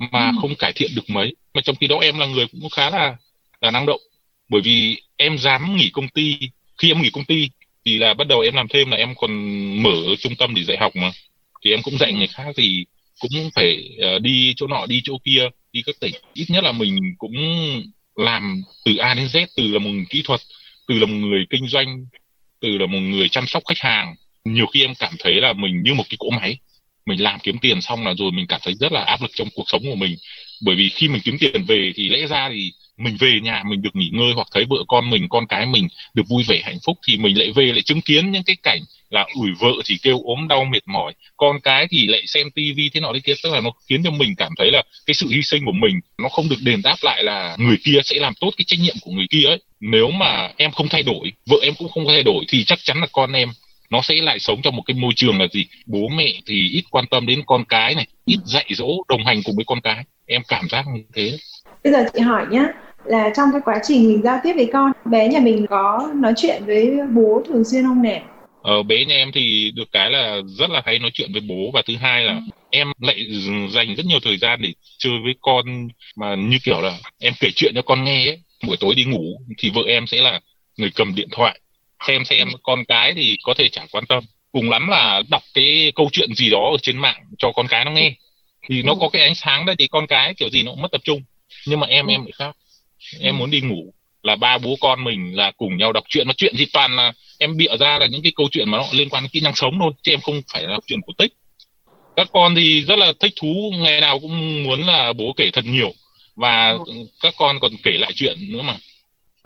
mà 0.00 0.30
ừ. 0.30 0.36
không 0.40 0.54
cải 0.54 0.72
thiện 0.72 0.90
được 0.94 1.10
mấy. 1.10 1.34
Mà 1.54 1.60
trong 1.60 1.76
khi 1.76 1.86
đó 1.86 1.98
em 1.98 2.18
là 2.18 2.26
người 2.26 2.46
cũng 2.52 2.70
khá 2.70 2.90
là 2.90 3.16
là 3.60 3.70
năng 3.70 3.86
động. 3.86 4.00
Bởi 4.48 4.60
vì 4.60 5.02
em 5.16 5.38
dám 5.38 5.76
nghỉ 5.76 5.90
công 5.92 6.08
ty. 6.08 6.36
Khi 6.78 6.90
em 6.90 7.02
nghỉ 7.02 7.10
công 7.10 7.24
ty 7.24 7.48
thì 7.84 7.98
là 7.98 8.14
bắt 8.14 8.26
đầu 8.26 8.40
em 8.40 8.54
làm 8.54 8.68
thêm 8.68 8.90
là 8.90 8.96
em 8.96 9.14
còn 9.14 9.32
mở 9.82 10.16
trung 10.18 10.36
tâm 10.36 10.54
để 10.54 10.64
dạy 10.64 10.76
học 10.80 10.96
mà. 10.96 11.12
Thì 11.64 11.70
em 11.70 11.82
cũng 11.82 11.98
dạy 11.98 12.12
người 12.12 12.26
khác 12.26 12.46
thì 12.56 12.84
cũng 13.20 13.50
phải 13.54 13.98
uh, 14.16 14.22
đi 14.22 14.54
chỗ 14.56 14.66
nọ 14.66 14.86
đi 14.86 15.00
chỗ 15.04 15.18
kia. 15.24 15.48
Đi 15.72 15.82
các 15.86 15.96
tỉnh 16.00 16.14
ít 16.34 16.46
nhất 16.48 16.64
là 16.64 16.72
mình 16.72 16.98
cũng 17.18 17.34
làm 18.16 18.62
từ 18.84 18.96
A 18.96 19.14
đến 19.14 19.26
Z 19.26 19.46
từ 19.56 19.66
là 19.68 19.78
một 19.78 19.90
người 19.90 20.06
kỹ 20.10 20.22
thuật 20.24 20.40
từ 20.88 20.98
là 20.98 21.06
một 21.06 21.14
người 21.14 21.46
kinh 21.50 21.68
doanh 21.68 22.06
từ 22.60 22.78
là 22.78 22.86
một 22.86 22.98
người 22.98 23.28
chăm 23.28 23.46
sóc 23.46 23.62
khách 23.68 23.78
hàng. 23.78 24.14
Nhiều 24.44 24.66
khi 24.66 24.84
em 24.84 24.94
cảm 24.98 25.14
thấy 25.18 25.34
là 25.34 25.52
mình 25.52 25.82
như 25.82 25.94
một 25.94 26.04
cái 26.08 26.16
cỗ 26.18 26.30
máy 26.30 26.58
mình 27.06 27.22
làm 27.22 27.40
kiếm 27.40 27.58
tiền 27.58 27.80
xong 27.80 28.06
là 28.06 28.14
rồi 28.18 28.30
mình 28.30 28.46
cảm 28.46 28.60
thấy 28.64 28.74
rất 28.80 28.92
là 28.92 29.00
áp 29.00 29.22
lực 29.22 29.30
trong 29.34 29.48
cuộc 29.54 29.64
sống 29.66 29.82
của 29.82 29.94
mình. 29.94 30.16
Bởi 30.62 30.76
vì 30.76 30.88
khi 30.88 31.08
mình 31.08 31.22
kiếm 31.24 31.38
tiền 31.38 31.64
về 31.64 31.92
thì 31.94 32.08
lẽ 32.08 32.26
ra 32.26 32.48
thì 32.52 32.72
mình 32.96 33.16
về 33.20 33.40
nhà 33.42 33.62
mình 33.70 33.82
được 33.82 33.96
nghỉ 33.96 34.10
ngơi 34.12 34.32
hoặc 34.34 34.48
thấy 34.52 34.64
vợ 34.70 34.76
con 34.88 35.10
mình, 35.10 35.28
con 35.28 35.46
cái 35.46 35.66
mình 35.66 35.88
được 36.14 36.22
vui 36.28 36.42
vẻ, 36.48 36.60
hạnh 36.64 36.78
phúc 36.86 36.98
thì 37.06 37.16
mình 37.16 37.38
lại 37.38 37.52
về 37.52 37.64
lại 37.64 37.82
chứng 37.82 38.00
kiến 38.00 38.30
những 38.30 38.42
cái 38.42 38.56
cảnh 38.62 38.80
là 39.10 39.26
ủi 39.34 39.50
vợ 39.60 39.72
thì 39.84 39.96
kêu 40.02 40.20
ốm 40.24 40.48
đau 40.48 40.64
mệt 40.64 40.82
mỏi, 40.86 41.12
con 41.36 41.60
cái 41.60 41.86
thì 41.90 42.06
lại 42.06 42.22
xem 42.26 42.50
tivi 42.50 42.88
thế 42.88 43.00
nọ 43.00 43.10
thế 43.14 43.20
kia. 43.20 43.34
Tức 43.42 43.52
là 43.52 43.60
nó 43.60 43.70
khiến 43.88 44.02
cho 44.04 44.10
mình 44.10 44.34
cảm 44.36 44.52
thấy 44.58 44.70
là 44.70 44.82
cái 45.06 45.14
sự 45.14 45.28
hy 45.28 45.42
sinh 45.42 45.64
của 45.64 45.72
mình 45.72 46.00
nó 46.18 46.28
không 46.28 46.48
được 46.48 46.58
đền 46.62 46.82
đáp 46.82 46.96
lại 47.02 47.24
là 47.24 47.56
người 47.58 47.76
kia 47.84 47.98
sẽ 48.04 48.16
làm 48.20 48.34
tốt 48.40 48.50
cái 48.56 48.64
trách 48.64 48.80
nhiệm 48.80 48.94
của 49.00 49.10
người 49.10 49.26
kia 49.30 49.44
ấy. 49.44 49.58
Nếu 49.80 50.10
mà 50.10 50.50
em 50.56 50.70
không 50.70 50.88
thay 50.88 51.02
đổi, 51.02 51.32
vợ 51.46 51.56
em 51.62 51.74
cũng 51.74 51.88
không 51.88 52.04
thay 52.08 52.22
đổi 52.22 52.44
thì 52.48 52.64
chắc 52.64 52.78
chắn 52.82 53.00
là 53.00 53.06
con 53.12 53.32
em 53.32 53.48
nó 53.90 54.00
sẽ 54.02 54.14
lại 54.14 54.38
sống 54.38 54.62
trong 54.62 54.76
một 54.76 54.82
cái 54.86 54.94
môi 54.94 55.12
trường 55.16 55.38
là 55.38 55.46
gì? 55.52 55.66
Bố 55.86 56.08
mẹ 56.16 56.32
thì 56.46 56.68
ít 56.72 56.82
quan 56.90 57.04
tâm 57.10 57.26
đến 57.26 57.42
con 57.46 57.64
cái 57.68 57.94
này 57.94 58.06
ít 58.24 58.38
dạy 58.44 58.66
dỗ 58.70 58.88
đồng 59.08 59.24
hành 59.24 59.40
cùng 59.44 59.56
với 59.56 59.64
con 59.64 59.80
cái. 59.80 60.04
Em 60.26 60.42
cảm 60.48 60.68
giác 60.68 60.84
như 60.94 61.02
thế. 61.14 61.38
Bây 61.84 61.92
giờ 61.92 62.04
chị 62.14 62.20
hỏi 62.20 62.46
nhá 62.50 62.66
là 63.04 63.30
trong 63.36 63.48
cái 63.52 63.60
quá 63.64 63.80
trình 63.82 64.08
mình 64.08 64.22
giao 64.22 64.40
tiếp 64.42 64.52
với 64.56 64.70
con 64.72 64.92
bé 65.04 65.28
nhà 65.28 65.40
mình 65.40 65.66
có 65.66 66.10
nói 66.14 66.32
chuyện 66.36 66.62
với 66.66 66.98
bố 67.14 67.42
thường 67.48 67.64
xuyên 67.64 67.84
không 67.84 68.02
nè? 68.02 68.22
Ờ, 68.62 68.82
bé 68.82 69.04
nhà 69.04 69.14
em 69.14 69.32
thì 69.32 69.72
được 69.74 69.92
cái 69.92 70.10
là 70.10 70.40
rất 70.46 70.70
là 70.70 70.82
hay 70.84 70.98
nói 70.98 71.10
chuyện 71.14 71.32
với 71.32 71.42
bố. 71.48 71.70
Và 71.74 71.82
thứ 71.86 71.96
hai 71.96 72.24
là 72.24 72.32
ừ. 72.32 72.40
em 72.70 72.92
lại 73.00 73.26
dành 73.70 73.94
rất 73.96 74.06
nhiều 74.06 74.18
thời 74.24 74.36
gian 74.36 74.62
để 74.62 74.72
chơi 74.98 75.12
với 75.24 75.34
con 75.40 75.88
mà 76.16 76.34
như 76.34 76.58
kiểu 76.64 76.80
là 76.80 76.98
em 77.18 77.32
kể 77.40 77.48
chuyện 77.54 77.72
cho 77.74 77.82
con 77.82 78.04
nghe 78.04 78.26
ấy. 78.26 78.42
buổi 78.66 78.76
tối 78.80 78.94
đi 78.94 79.04
ngủ 79.04 79.40
thì 79.58 79.70
vợ 79.74 79.82
em 79.86 80.06
sẽ 80.06 80.22
là 80.22 80.40
người 80.76 80.90
cầm 80.94 81.14
điện 81.14 81.28
thoại 81.30 81.60
xem 82.06 82.24
xem 82.24 82.48
con 82.62 82.84
cái 82.84 83.12
thì 83.14 83.36
có 83.42 83.54
thể 83.54 83.68
chẳng 83.68 83.86
quan 83.90 84.06
tâm. 84.06 84.24
Cùng 84.52 84.70
lắm 84.70 84.88
là 84.88 85.22
đọc 85.28 85.42
cái 85.54 85.92
câu 85.94 86.08
chuyện 86.12 86.34
gì 86.34 86.50
đó 86.50 86.70
ở 86.72 86.76
trên 86.82 86.98
mạng 86.98 87.24
cho 87.38 87.52
con 87.52 87.66
cái 87.68 87.84
nó 87.84 87.90
nghe. 87.90 88.14
Thì 88.68 88.82
nó 88.82 88.94
có 88.94 89.08
cái 89.08 89.22
ánh 89.22 89.34
sáng 89.34 89.66
đấy 89.66 89.76
thì 89.78 89.88
con 89.88 90.06
cái 90.06 90.34
kiểu 90.34 90.48
gì 90.50 90.62
nó 90.62 90.70
cũng 90.70 90.82
mất 90.82 90.92
tập 90.92 91.00
trung. 91.04 91.22
Nhưng 91.66 91.80
mà 91.80 91.86
em 91.86 92.06
em 92.06 92.20
lại 92.20 92.32
khác. 92.38 92.56
Em 93.20 93.38
muốn 93.38 93.50
đi 93.50 93.60
ngủ 93.60 93.94
là 94.22 94.36
ba 94.36 94.58
bố 94.58 94.76
con 94.80 95.04
mình 95.04 95.36
là 95.36 95.50
cùng 95.50 95.76
nhau 95.76 95.92
đọc 95.92 96.04
truyện. 96.08 96.28
Mà 96.28 96.34
chuyện 96.36 96.54
thì 96.58 96.66
toàn 96.72 96.96
là 96.96 97.12
em 97.38 97.56
bịa 97.56 97.76
ra 97.80 97.98
là 97.98 98.06
những 98.06 98.22
cái 98.22 98.32
câu 98.36 98.48
chuyện 98.52 98.70
mà 98.70 98.78
nó 98.78 98.86
liên 98.92 99.08
quan 99.08 99.22
đến 99.22 99.30
kỹ 99.30 99.40
năng 99.40 99.54
sống 99.54 99.78
thôi 99.80 99.92
chứ 100.02 100.12
em 100.12 100.20
không 100.20 100.42
phải 100.52 100.62
là 100.62 100.70
đọc 100.70 100.84
truyện 100.86 101.00
cổ 101.06 101.12
tích. 101.18 101.32
Các 102.16 102.28
con 102.32 102.54
thì 102.54 102.84
rất 102.84 102.98
là 102.98 103.12
thích 103.20 103.32
thú 103.40 103.72
ngày 103.76 104.00
nào 104.00 104.20
cũng 104.20 104.62
muốn 104.64 104.86
là 104.86 105.12
bố 105.12 105.32
kể 105.36 105.50
thật 105.52 105.64
nhiều. 105.64 105.92
Và 106.36 106.78
các 107.20 107.34
con 107.36 107.60
còn 107.60 107.72
kể 107.82 107.90
lại 107.90 108.12
chuyện 108.14 108.36
nữa 108.52 108.62
mà 108.62 108.76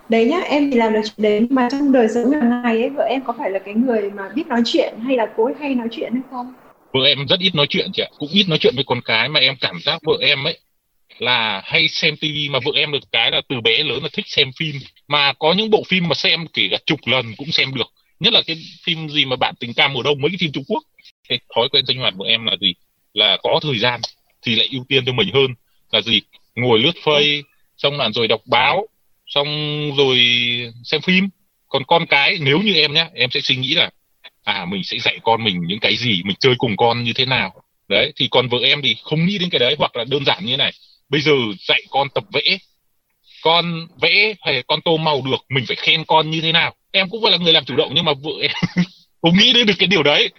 đấy 0.09 0.25
nhá, 0.25 0.41
em 0.41 0.71
thì 0.71 0.77
làm 0.77 0.93
được 0.93 1.01
chuyện 1.05 1.23
đấy 1.23 1.47
mà 1.51 1.69
trong 1.73 1.93
đời 1.93 2.09
sống 2.15 2.31
hàng 2.31 2.62
ngày 2.62 2.81
ấy, 2.81 2.91
vợ 2.91 3.05
em 3.05 3.21
có 3.25 3.35
phải 3.39 3.51
là 3.51 3.59
cái 3.59 3.75
người 3.75 4.11
mà 4.11 4.29
biết 4.35 4.47
nói 4.47 4.62
chuyện 4.67 4.95
hay 5.06 5.17
là 5.17 5.27
cố 5.37 5.51
hay 5.61 5.75
nói 5.75 5.89
chuyện 5.91 6.12
hay 6.12 6.23
không? 6.31 6.55
Vợ 6.93 7.05
em 7.05 7.27
rất 7.29 7.41
ít 7.41 7.55
nói 7.55 7.67
chuyện 7.71 7.91
chị 7.93 8.03
ạ. 8.03 8.09
Cũng 8.19 8.29
ít 8.33 8.49
nói 8.49 8.59
chuyện 8.59 8.75
với 8.77 8.85
con 8.87 9.01
cái 9.05 9.29
mà 9.29 9.41
em 9.41 9.55
cảm 9.61 9.81
giác 9.85 9.99
vợ 10.03 10.12
em 10.21 10.45
ấy 10.45 10.59
là 11.19 11.62
hay 11.65 11.89
xem 11.89 12.17
tivi 12.17 12.49
mà 12.49 12.59
vợ 12.65 12.73
em 12.75 12.93
được 12.93 12.99
cái 13.12 13.31
là 13.31 13.41
từ 13.49 13.61
bé 13.61 13.83
lớn 13.83 14.03
là 14.03 14.09
thích 14.12 14.25
xem 14.29 14.51
phim. 14.59 14.75
Mà 15.09 15.33
có 15.33 15.53
những 15.53 15.71
bộ 15.71 15.83
phim 15.89 16.09
mà 16.09 16.15
xem 16.15 16.47
kể 16.53 16.69
cả 16.71 16.77
chục 16.87 17.00
lần 17.05 17.27
cũng 17.37 17.53
xem 17.53 17.75
được. 17.75 17.87
Nhất 18.21 18.33
là 18.33 18.43
cái 18.47 18.57
phim 18.85 19.09
gì 19.09 19.25
mà 19.25 19.37
bạn 19.37 19.55
tình 19.61 19.75
ca 19.75 19.89
mùa 19.89 20.03
đông, 20.03 20.21
mấy 20.21 20.31
cái 20.31 20.39
phim 20.41 20.53
Trung 20.53 20.65
Quốc. 20.69 20.83
Cái 21.29 21.39
thói 21.55 21.69
quen 21.73 21.87
sinh 21.87 21.99
hoạt 21.99 22.15
của 22.19 22.25
em 22.25 22.45
là 22.47 22.57
gì? 22.61 22.75
Là 23.15 23.37
có 23.43 23.61
thời 23.62 23.79
gian 23.79 24.00
thì 24.43 24.57
lại 24.57 24.69
ưu 24.73 24.85
tiên 24.89 25.05
cho 25.07 25.12
mình 25.12 25.29
hơn. 25.35 25.55
Là 25.93 26.00
gì? 26.00 26.21
Ngồi 26.55 26.79
lướt 26.79 26.93
phây 27.05 27.43
xong 27.77 27.99
là 27.99 28.11
rồi 28.15 28.29
đọc 28.29 28.41
báo 28.47 28.87
xong 29.35 29.49
rồi 29.97 30.19
xem 30.85 31.01
phim. 31.01 31.29
Còn 31.69 31.85
con 31.85 32.07
cái, 32.07 32.39
nếu 32.41 32.59
như 32.59 32.75
em 32.75 32.95
nhé 32.95 33.09
em 33.15 33.31
sẽ 33.31 33.41
suy 33.41 33.57
nghĩ 33.57 33.75
là 33.75 33.91
à 34.45 34.65
mình 34.65 34.85
sẽ 34.85 34.99
dạy 34.99 35.19
con 35.23 35.45
mình 35.45 35.61
những 35.67 35.81
cái 35.81 35.97
gì, 35.97 36.23
mình 36.25 36.37
chơi 36.41 36.55
cùng 36.59 36.77
con 36.77 37.05
như 37.05 37.13
thế 37.13 37.25
nào. 37.25 37.55
Đấy, 37.89 38.13
thì 38.17 38.29
còn 38.31 38.49
vợ 38.49 38.59
em 38.63 38.83
thì 38.83 38.97
không 39.03 39.27
nghĩ 39.27 39.39
đến 39.39 39.51
cái 39.51 39.59
đấy, 39.59 39.75
hoặc 39.79 39.97
là 39.97 40.05
đơn 40.05 40.25
giản 40.25 40.45
như 40.45 40.51
thế 40.51 40.57
này. 40.57 40.73
Bây 41.09 41.21
giờ 41.21 41.33
dạy 41.69 41.83
con 41.91 42.09
tập 42.15 42.25
vẽ. 42.33 42.59
Con 43.43 43.87
vẽ 44.01 44.35
hay 44.41 44.63
con 44.67 44.81
tô 44.81 44.97
màu 44.97 45.23
được, 45.31 45.45
mình 45.49 45.65
phải 45.69 45.77
khen 45.77 46.05
con 46.05 46.31
như 46.31 46.41
thế 46.41 46.53
nào? 46.53 46.75
Em 46.93 47.09
cũng 47.11 47.23
phải 47.23 47.33
là 47.33 47.39
người 47.39 47.53
làm 47.53 47.65
chủ 47.65 47.77
động, 47.77 47.93
nhưng 47.95 48.05
mà 48.05 48.13
vợ 48.23 48.33
em 48.41 48.51
không 49.23 49.39
nghĩ 49.39 49.53
đến 49.53 49.67
được 49.67 49.75
cái 49.79 49.87
điều 49.87 50.03
đấy. 50.03 50.31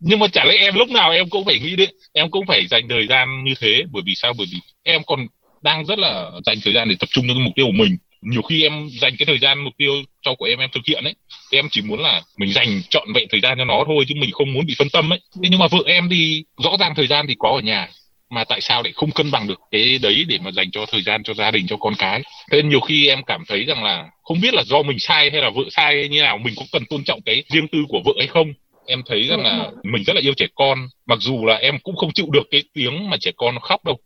Nhưng 0.00 0.18
mà 0.18 0.28
chả 0.28 0.44
lẽ 0.44 0.56
em 0.56 0.74
lúc 0.74 0.88
nào 0.88 1.10
em 1.10 1.28
cũng 1.28 1.44
phải 1.44 1.58
nghĩ 1.58 1.76
đến, 1.76 1.90
em 2.12 2.30
cũng 2.30 2.46
phải 2.46 2.66
dành 2.66 2.88
thời 2.88 3.06
gian 3.06 3.44
như 3.44 3.54
thế. 3.60 3.82
Bởi 3.92 4.02
vì 4.06 4.14
sao? 4.14 4.32
Bởi 4.38 4.46
vì 4.52 4.58
em 4.82 5.02
còn 5.06 5.26
đang 5.62 5.86
rất 5.86 5.98
là 5.98 6.30
dành 6.46 6.56
thời 6.64 6.74
gian 6.74 6.88
để 6.88 6.96
tập 7.00 7.08
trung 7.10 7.24
cho 7.28 7.34
cái 7.34 7.44
mục 7.44 7.52
tiêu 7.56 7.66
của 7.66 7.84
mình 7.84 7.96
nhiều 8.22 8.42
khi 8.42 8.62
em 8.62 8.88
dành 9.00 9.16
cái 9.18 9.26
thời 9.26 9.38
gian 9.38 9.64
mục 9.64 9.72
tiêu 9.78 9.92
cho 10.22 10.34
của 10.34 10.44
em 10.44 10.58
em 10.58 10.70
thực 10.72 10.86
hiện 10.86 11.04
ấy, 11.04 11.14
thì 11.52 11.58
em 11.58 11.68
chỉ 11.70 11.82
muốn 11.82 12.00
là 12.00 12.22
mình 12.36 12.52
dành 12.52 12.82
trọn 12.90 13.12
vẹn 13.14 13.26
thời 13.30 13.40
gian 13.40 13.58
cho 13.58 13.64
nó 13.64 13.84
thôi, 13.86 14.04
chứ 14.08 14.14
mình 14.18 14.30
không 14.32 14.52
muốn 14.52 14.66
bị 14.66 14.74
phân 14.78 14.88
tâm 14.90 15.12
ấy. 15.12 15.20
Thế 15.42 15.48
nhưng 15.50 15.60
mà 15.60 15.66
vợ 15.66 15.78
em 15.86 16.08
thì 16.10 16.44
rõ 16.58 16.70
ràng 16.80 16.94
thời 16.94 17.06
gian 17.06 17.26
thì 17.28 17.34
có 17.38 17.50
ở 17.50 17.60
nhà, 17.60 17.88
mà 18.30 18.44
tại 18.44 18.60
sao 18.60 18.82
lại 18.82 18.92
không 18.96 19.10
cân 19.10 19.30
bằng 19.30 19.46
được 19.46 19.60
cái 19.70 19.98
đấy 19.98 20.24
để 20.28 20.38
mà 20.44 20.50
dành 20.52 20.70
cho 20.70 20.86
thời 20.86 21.02
gian 21.02 21.22
cho 21.22 21.34
gia 21.34 21.50
đình, 21.50 21.66
cho 21.66 21.76
con 21.76 21.94
cái? 21.98 22.22
Thế 22.50 22.62
nên 22.62 22.68
nhiều 22.68 22.80
khi 22.80 23.08
em 23.08 23.22
cảm 23.26 23.44
thấy 23.48 23.64
rằng 23.64 23.84
là 23.84 24.04
không 24.22 24.40
biết 24.40 24.54
là 24.54 24.62
do 24.66 24.82
mình 24.82 24.98
sai 24.98 25.30
hay 25.30 25.42
là 25.42 25.50
vợ 25.50 25.62
sai 25.70 25.94
hay 25.94 26.08
như 26.08 26.22
nào, 26.22 26.38
mình 26.38 26.54
có 26.56 26.64
cần 26.72 26.84
tôn 26.90 27.04
trọng 27.04 27.20
cái 27.26 27.42
riêng 27.48 27.68
tư 27.68 27.78
của 27.88 28.00
vợ 28.04 28.12
hay 28.18 28.26
không. 28.26 28.52
Em 28.86 29.02
thấy 29.06 29.22
rằng 29.22 29.42
là 29.42 29.70
mình 29.82 30.04
rất 30.04 30.16
là 30.16 30.20
yêu 30.20 30.34
trẻ 30.34 30.46
con, 30.54 30.88
mặc 31.06 31.18
dù 31.20 31.46
là 31.46 31.54
em 31.54 31.78
cũng 31.78 31.96
không 31.96 32.12
chịu 32.12 32.26
được 32.32 32.48
cái 32.50 32.62
tiếng 32.74 33.10
mà 33.10 33.16
trẻ 33.20 33.30
con 33.36 33.54
nó 33.54 33.60
khóc 33.60 33.84
đâu. 33.84 33.98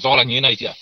Do 0.00 0.16
là 0.16 0.22
như 0.22 0.34
thế 0.34 0.40
này 0.40 0.56
chị 0.56 0.66
ạ. 0.66 0.72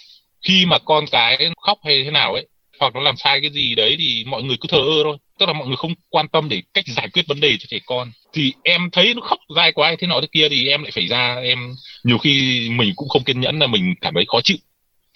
Khi 0.48 0.66
mà 0.66 0.78
con 0.78 1.04
cái 1.12 1.50
khóc 1.62 1.78
hay 1.84 2.04
thế 2.04 2.10
nào 2.10 2.34
ấy 2.34 2.46
hoặc 2.80 2.94
nó 2.94 3.00
làm 3.00 3.16
sai 3.16 3.40
cái 3.40 3.50
gì 3.50 3.74
đấy 3.74 3.96
thì 3.98 4.24
mọi 4.26 4.42
người 4.42 4.56
cứ 4.60 4.68
thờ 4.68 4.78
ơ 4.78 5.02
thôi. 5.04 5.16
Tức 5.38 5.46
là 5.46 5.52
mọi 5.52 5.66
người 5.66 5.76
không 5.76 5.94
quan 6.08 6.28
tâm 6.28 6.48
để 6.48 6.62
cách 6.74 6.84
giải 6.86 7.08
quyết 7.12 7.26
vấn 7.28 7.40
đề 7.40 7.56
cho 7.56 7.66
trẻ 7.68 7.78
con. 7.86 8.10
Thì 8.32 8.52
em 8.62 8.90
thấy 8.92 9.14
nó 9.14 9.20
khóc 9.20 9.38
dai 9.56 9.72
quá 9.72 9.96
thế 9.98 10.06
nọ 10.06 10.20
thế 10.20 10.26
kia 10.32 10.48
thì 10.48 10.68
em 10.68 10.82
lại 10.82 10.90
phải 10.94 11.06
ra, 11.06 11.40
em 11.44 11.74
nhiều 12.04 12.18
khi 12.18 12.66
mình 12.70 12.92
cũng 12.96 13.08
không 13.08 13.24
kiên 13.24 13.40
nhẫn 13.40 13.58
là 13.58 13.66
mình 13.66 13.94
cảm 14.00 14.14
thấy 14.14 14.24
khó 14.28 14.40
chịu. 14.44 14.56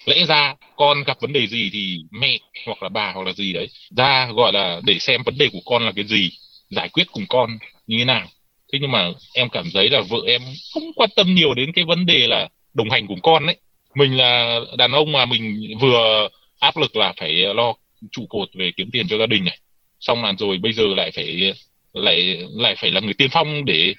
Lẽ 0.05 0.25
ra 0.25 0.55
con 0.75 1.03
gặp 1.03 1.17
vấn 1.21 1.33
đề 1.33 1.47
gì 1.47 1.69
thì 1.73 1.97
mẹ 2.11 2.37
hoặc 2.65 2.83
là 2.83 2.89
bà 2.89 3.11
hoặc 3.11 3.27
là 3.27 3.33
gì 3.33 3.53
đấy, 3.53 3.67
ra 3.97 4.27
gọi 4.35 4.53
là 4.53 4.81
để 4.83 4.99
xem 4.99 5.23
vấn 5.23 5.37
đề 5.37 5.49
của 5.53 5.61
con 5.65 5.85
là 5.85 5.91
cái 5.95 6.05
gì, 6.05 6.29
giải 6.69 6.89
quyết 6.89 7.07
cùng 7.11 7.25
con 7.29 7.57
như 7.87 7.97
thế 7.97 8.05
nào. 8.05 8.27
Thế 8.73 8.79
nhưng 8.81 8.91
mà 8.91 9.11
em 9.33 9.49
cảm 9.49 9.65
thấy 9.73 9.89
là 9.89 10.01
vợ 10.09 10.17
em 10.27 10.41
không 10.73 10.83
quan 10.95 11.09
tâm 11.15 11.35
nhiều 11.35 11.53
đến 11.53 11.71
cái 11.71 11.85
vấn 11.85 12.05
đề 12.05 12.27
là 12.27 12.47
đồng 12.73 12.89
hành 12.89 13.07
cùng 13.07 13.21
con 13.21 13.45
đấy 13.45 13.57
mình 13.95 14.17
là 14.17 14.59
đàn 14.77 14.91
ông 14.91 15.11
mà 15.11 15.25
mình 15.25 15.73
vừa 15.81 16.27
áp 16.65 16.77
lực 16.77 16.95
là 16.95 17.13
phải 17.17 17.31
lo 17.31 17.73
trụ 18.11 18.25
cột 18.29 18.49
về 18.53 18.71
kiếm 18.77 18.89
tiền 18.91 19.07
cho 19.07 19.17
gia 19.17 19.25
đình 19.25 19.45
này. 19.45 19.59
Xong 19.99 20.23
là 20.23 20.33
rồi 20.39 20.57
bây 20.57 20.73
giờ 20.73 20.83
lại 20.97 21.11
phải, 21.15 21.53
lại 21.93 22.37
lại 22.51 22.75
phải 22.75 22.91
là 22.91 22.99
người 22.99 23.13
tiên 23.13 23.29
phong 23.31 23.65
để 23.65 23.93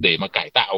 để 0.00 0.16
mà 0.16 0.28
cải 0.28 0.50
tạo 0.50 0.76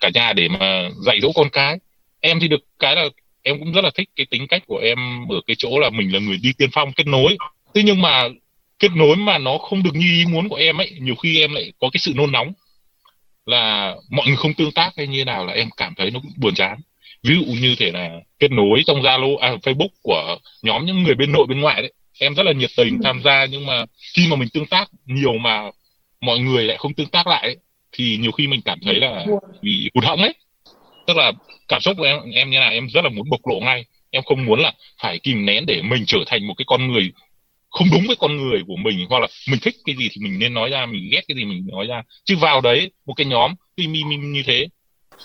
cả 0.00 0.10
nhà, 0.14 0.32
để 0.32 0.48
mà 0.48 0.88
dạy 1.06 1.20
dỗ 1.20 1.32
con 1.34 1.48
cái. 1.50 1.76
Em 2.20 2.40
thì 2.40 2.48
được 2.48 2.60
cái 2.78 2.96
là 2.96 3.08
em 3.42 3.58
cũng 3.58 3.72
rất 3.72 3.84
là 3.84 3.90
thích 3.94 4.08
cái 4.16 4.26
tính 4.30 4.46
cách 4.46 4.62
của 4.66 4.78
em 4.78 4.98
ở 5.28 5.40
cái 5.46 5.56
chỗ 5.58 5.78
là 5.78 5.90
mình 5.90 6.12
là 6.12 6.18
người 6.18 6.38
đi 6.42 6.52
tiên 6.58 6.70
phong 6.72 6.92
kết 6.92 7.06
nối. 7.06 7.36
Thế 7.74 7.82
nhưng 7.84 8.02
mà 8.02 8.28
kết 8.78 8.90
nối 8.94 9.16
mà 9.16 9.38
nó 9.38 9.58
không 9.58 9.82
được 9.82 9.94
như 9.94 10.06
ý 10.06 10.24
muốn 10.28 10.48
của 10.48 10.56
em 10.56 10.80
ấy, 10.80 10.90
nhiều 11.00 11.14
khi 11.14 11.40
em 11.40 11.52
lại 11.52 11.72
có 11.80 11.90
cái 11.92 12.00
sự 12.00 12.12
nôn 12.16 12.32
nóng 12.32 12.52
là 13.46 13.94
mọi 14.10 14.26
người 14.26 14.36
không 14.36 14.54
tương 14.54 14.72
tác 14.72 14.90
hay 14.96 15.06
như 15.06 15.24
nào 15.24 15.46
là 15.46 15.52
em 15.52 15.68
cảm 15.76 15.94
thấy 15.96 16.10
nó 16.10 16.20
cũng 16.20 16.32
buồn 16.36 16.54
chán 16.54 16.80
ví 17.26 17.34
dụ 17.34 17.52
như 17.60 17.74
thể 17.78 17.90
là 17.90 18.10
kết 18.38 18.50
nối 18.50 18.82
trong 18.86 19.02
zalo 19.02 19.36
à, 19.36 19.56
facebook 19.62 19.88
của 20.02 20.36
nhóm 20.62 20.86
những 20.86 21.02
người 21.02 21.14
bên 21.14 21.32
nội 21.32 21.46
bên 21.48 21.60
ngoại 21.60 21.82
đấy. 21.82 21.92
Em 22.20 22.34
rất 22.34 22.42
là 22.42 22.52
nhiệt 22.52 22.70
tình 22.76 22.94
ừ. 22.94 23.00
tham 23.04 23.22
gia 23.24 23.46
nhưng 23.50 23.66
mà 23.66 23.84
khi 24.16 24.26
mà 24.30 24.36
mình 24.36 24.48
tương 24.48 24.66
tác 24.66 24.88
nhiều 25.06 25.32
mà 25.32 25.70
mọi 26.20 26.38
người 26.38 26.64
lại 26.64 26.76
không 26.76 26.94
tương 26.94 27.08
tác 27.08 27.26
lại 27.26 27.42
ấy, 27.42 27.56
thì 27.92 28.16
nhiều 28.16 28.32
khi 28.32 28.46
mình 28.46 28.60
cảm 28.64 28.78
thấy 28.82 28.94
là 28.94 29.26
bị 29.62 29.90
hụt. 29.94 30.04
hẫng 30.04 30.18
ấy. 30.18 30.34
Tức 31.06 31.16
là 31.16 31.32
cảm 31.68 31.80
xúc 31.80 31.96
của 31.98 32.04
em 32.04 32.18
em 32.34 32.50
như 32.50 32.58
là 32.58 32.68
em 32.68 32.88
rất 32.88 33.04
là 33.04 33.10
muốn 33.10 33.30
bộc 33.30 33.40
lộ 33.46 33.60
ngay. 33.60 33.84
Em 34.10 34.22
không 34.22 34.44
muốn 34.44 34.60
là 34.60 34.72
phải 35.02 35.18
kìm 35.18 35.46
nén 35.46 35.66
để 35.66 35.82
mình 35.82 36.04
trở 36.06 36.18
thành 36.26 36.46
một 36.46 36.54
cái 36.58 36.64
con 36.68 36.92
người 36.92 37.12
không 37.70 37.86
đúng 37.92 38.04
với 38.06 38.16
con 38.16 38.36
người 38.36 38.62
của 38.66 38.76
mình 38.76 39.06
hoặc 39.08 39.18
là 39.18 39.28
mình 39.48 39.60
thích 39.62 39.74
cái 39.84 39.96
gì 39.96 40.08
thì 40.12 40.20
mình 40.20 40.38
nên 40.38 40.54
nói 40.54 40.70
ra 40.70 40.86
mình 40.86 41.08
ghét 41.12 41.20
cái 41.28 41.36
gì 41.36 41.44
mình 41.44 41.66
nói 41.72 41.86
ra. 41.86 42.02
Chứ 42.24 42.36
vào 42.36 42.60
đấy 42.60 42.90
một 43.06 43.14
cái 43.16 43.26
nhóm 43.26 43.54
mi 43.76 43.86
mi 43.86 44.16
như 44.16 44.42
thế 44.46 44.66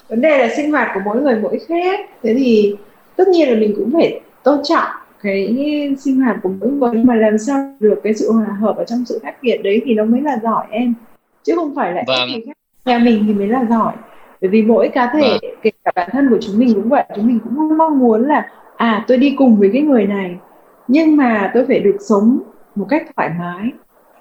vấn 0.09 0.21
đề 0.21 0.37
là 0.37 0.49
sinh 0.55 0.71
hoạt 0.71 0.87
của 0.93 0.99
mỗi 1.05 1.21
người 1.21 1.39
mỗi 1.41 1.59
khác. 1.67 1.99
Thế 2.23 2.33
thì 2.37 2.75
tất 3.15 3.27
nhiên 3.27 3.49
là 3.49 3.55
mình 3.55 3.73
cũng 3.77 3.91
phải 3.93 4.21
tôn 4.43 4.59
trọng 4.63 4.89
cái 5.23 5.95
sinh 5.99 6.21
hoạt 6.21 6.37
của 6.43 6.49
mỗi 6.59 6.69
người. 6.69 7.03
Mà 7.03 7.15
làm 7.15 7.37
sao 7.37 7.75
được 7.79 7.99
cái 8.03 8.13
sự 8.13 8.31
hòa 8.31 8.57
hợp 8.59 8.77
ở 8.77 8.83
trong 8.83 9.05
sự 9.05 9.19
khác 9.23 9.35
biệt 9.41 9.57
đấy 9.63 9.81
thì 9.85 9.93
nó 9.93 10.05
mới 10.05 10.21
là 10.21 10.39
giỏi 10.43 10.65
em? 10.69 10.93
Chứ 11.43 11.53
không 11.55 11.75
phải 11.75 11.93
là 11.93 12.03
vâng. 12.07 12.29
khác. 12.45 12.57
Nhà 12.85 12.97
mình 12.97 13.23
thì 13.27 13.33
mới 13.33 13.47
là 13.47 13.65
giỏi. 13.69 13.93
Bởi 14.41 14.49
vì 14.49 14.61
mỗi 14.61 14.89
cá 14.89 15.11
thể 15.13 15.29
vâng. 15.41 15.51
kể 15.61 15.71
cả 15.83 15.91
bản 15.95 16.09
thân 16.11 16.29
của 16.29 16.37
chúng 16.41 16.59
mình 16.59 16.73
cũng 16.73 16.89
vậy 16.89 17.03
chúng 17.15 17.27
mình 17.27 17.39
cũng 17.43 17.77
mong 17.77 17.99
muốn 17.99 18.27
là 18.27 18.49
à 18.75 19.05
tôi 19.07 19.17
đi 19.17 19.35
cùng 19.37 19.55
với 19.55 19.69
cái 19.73 19.81
người 19.81 20.05
này. 20.05 20.35
Nhưng 20.87 21.17
mà 21.17 21.51
tôi 21.53 21.65
phải 21.67 21.79
được 21.79 21.97
sống 21.99 22.39
một 22.75 22.85
cách 22.89 23.03
thoải 23.15 23.29
mái. 23.39 23.69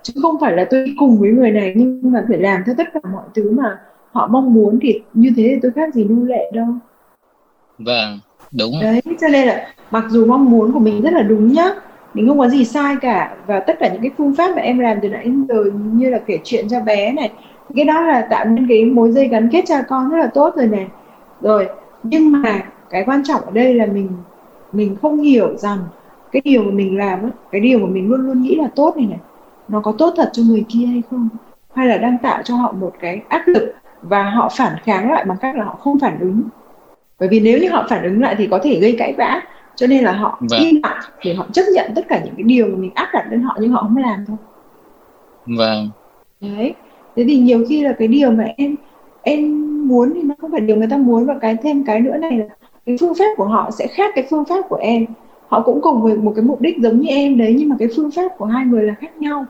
Chứ 0.03 0.13
không 0.23 0.37
phải 0.41 0.53
là 0.53 0.67
tôi 0.71 0.85
đi 0.87 0.95
cùng 0.99 1.21
với 1.21 1.31
người 1.31 1.51
này 1.51 1.73
nhưng 1.77 2.13
mà 2.13 2.25
phải 2.29 2.39
làm 2.39 2.63
theo 2.67 2.75
tất 2.79 2.89
cả 2.95 3.01
mọi 3.13 3.25
thứ 3.35 3.51
mà 3.51 3.79
họ 4.13 4.27
mong 4.27 4.55
muốn 4.55 4.79
thì 4.83 5.01
như 5.15 5.33
thế 5.37 5.43
thì 5.43 5.59
tôi 5.63 5.71
khác 5.71 5.95
gì 5.95 6.05
nô 6.05 6.25
lệ 6.25 6.51
đâu. 6.55 6.67
Vâng 7.79 8.19
đúng. 8.53 8.73
Đấy 8.83 9.03
cho 9.21 9.29
nên 9.29 9.47
là 9.47 9.69
mặc 9.91 10.05
dù 10.09 10.27
mong 10.27 10.51
muốn 10.51 10.73
của 10.73 10.79
mình 10.79 11.03
rất 11.03 11.13
là 11.13 11.23
đúng 11.23 11.53
nhá 11.53 11.71
mình 12.15 12.29
không 12.29 12.39
có 12.39 12.49
gì 12.49 12.65
sai 12.65 12.97
cả. 13.01 13.37
Và 13.47 13.61
tất 13.61 13.77
cả 13.81 13.89
những 13.93 14.03
cái 14.03 14.11
phương 14.19 14.35
pháp 14.35 14.57
mà 14.57 14.63
em 14.63 14.79
làm 14.79 14.99
từ 15.03 15.09
nãy 15.09 15.25
đến 15.25 15.47
giờ 15.49 15.65
như 15.75 16.11
là 16.11 16.19
kể 16.27 16.39
chuyện 16.45 16.69
cho 16.69 16.81
bé 16.81 17.13
này 17.13 17.31
cái 17.75 17.85
đó 17.85 18.01
là 18.01 18.27
tạo 18.31 18.45
nên 18.45 18.69
cái 18.69 18.85
mối 18.85 19.13
dây 19.13 19.29
gắn 19.29 19.49
kết 19.53 19.65
cha 19.67 19.83
con 19.83 20.11
rất 20.11 20.19
là 20.19 20.27
tốt 20.27 20.57
rồi 20.57 20.67
này. 20.67 20.87
Rồi 21.41 21.69
nhưng 22.03 22.33
mà 22.33 22.63
cái 22.91 23.05
quan 23.07 23.23
trọng 23.25 23.41
ở 23.41 23.51
đây 23.51 23.75
là 23.75 23.87
mình 23.87 24.09
mình 24.73 24.97
không 25.03 25.21
hiểu 25.21 25.57
rằng 25.57 25.79
cái 26.33 26.43
điều 26.45 26.63
mà 26.63 26.71
mình 26.71 26.99
làm 26.99 27.31
cái 27.51 27.61
điều 27.61 27.79
mà 27.79 27.87
mình 27.87 28.09
luôn 28.09 28.27
luôn 28.27 28.43
nghĩ 28.43 28.55
là 28.55 28.69
tốt 28.75 28.97
này 28.97 29.07
này 29.07 29.19
nó 29.69 29.81
có 29.81 29.93
tốt 29.99 30.15
thật 30.17 30.31
cho 30.33 30.43
người 30.43 30.65
kia 30.69 30.87
hay 30.87 31.03
không? 31.11 31.29
Hay 31.75 31.87
là 31.87 31.97
đang 31.97 32.19
tạo 32.23 32.43
cho 32.43 32.55
họ 32.55 32.73
một 32.73 32.93
cái 33.01 33.21
áp 33.29 33.43
lực 33.47 33.75
và 34.03 34.23
họ 34.23 34.49
phản 34.57 34.73
kháng 34.85 35.13
lại 35.13 35.25
bằng 35.25 35.39
cách 35.41 35.57
là 35.57 35.65
họ 35.65 35.79
không 35.81 35.99
phản 35.99 36.21
ứng. 36.21 36.43
Bởi 37.21 37.29
vì 37.29 37.41
nếu 37.41 37.59
như 37.59 37.71
họ 37.71 37.87
phản 37.91 38.03
ứng 38.03 38.21
lại 38.21 38.35
thì 38.39 38.47
có 38.51 38.59
thể 38.63 38.81
gây 38.81 38.95
cãi 38.99 39.15
vã. 39.19 39.43
Cho 39.77 39.87
nên 39.87 40.05
là 40.05 40.13
họ 40.13 40.39
vâng. 40.51 40.61
im 40.61 40.81
lặng 40.83 41.01
để 41.25 41.35
họ 41.35 41.47
chấp 41.53 41.63
nhận 41.75 41.91
tất 41.95 42.09
cả 42.09 42.21
những 42.25 42.35
cái 42.37 42.43
điều 42.43 42.67
mà 42.67 42.77
mình 42.77 42.91
áp 42.95 43.09
đặt 43.13 43.27
lên 43.31 43.43
họ 43.43 43.57
nhưng 43.61 43.71
họ 43.71 43.83
không 43.83 43.97
làm 43.97 44.25
thôi. 44.27 44.37
Vâng. 45.47 45.91
Đấy. 46.41 46.75
Thế 47.17 47.25
thì 47.29 47.39
nhiều 47.39 47.65
khi 47.69 47.83
là 47.83 47.93
cái 47.93 48.09
điều 48.09 48.31
mà 48.31 48.45
em 48.57 48.77
em 49.23 49.67
muốn 49.89 50.13
thì 50.15 50.23
nó 50.23 50.35
không 50.39 50.51
phải 50.51 50.61
điều 50.61 50.77
người 50.77 50.89
ta 50.91 50.97
muốn. 50.97 51.27
Và 51.27 51.35
cái 51.41 51.57
thêm 51.63 51.85
cái 51.85 52.01
nữa 52.01 52.17
này 52.17 52.39
là 52.39 52.45
cái 52.87 52.97
phương 53.01 53.15
pháp 53.15 53.29
của 53.37 53.45
họ 53.45 53.71
sẽ 53.71 53.87
khác 53.87 54.13
cái 54.15 54.27
phương 54.31 54.45
pháp 54.45 54.69
của 54.69 54.77
em. 54.77 55.07
Họ 55.49 55.61
cũng 55.61 55.81
cùng 55.83 56.03
với 56.03 56.17
một 56.17 56.33
cái 56.37 56.45
mục 56.45 56.61
đích 56.61 56.79
giống 56.79 57.01
như 57.01 57.09
em 57.09 57.39
đấy 57.39 57.55
nhưng 57.59 57.69
mà 57.69 57.77
cái 57.79 57.89
phương 57.97 58.11
pháp 58.11 58.29
của 58.39 58.45
hai 58.45 58.65
người 58.65 58.83
là 58.83 58.95
khác 59.01 59.17
nhau. 59.17 59.45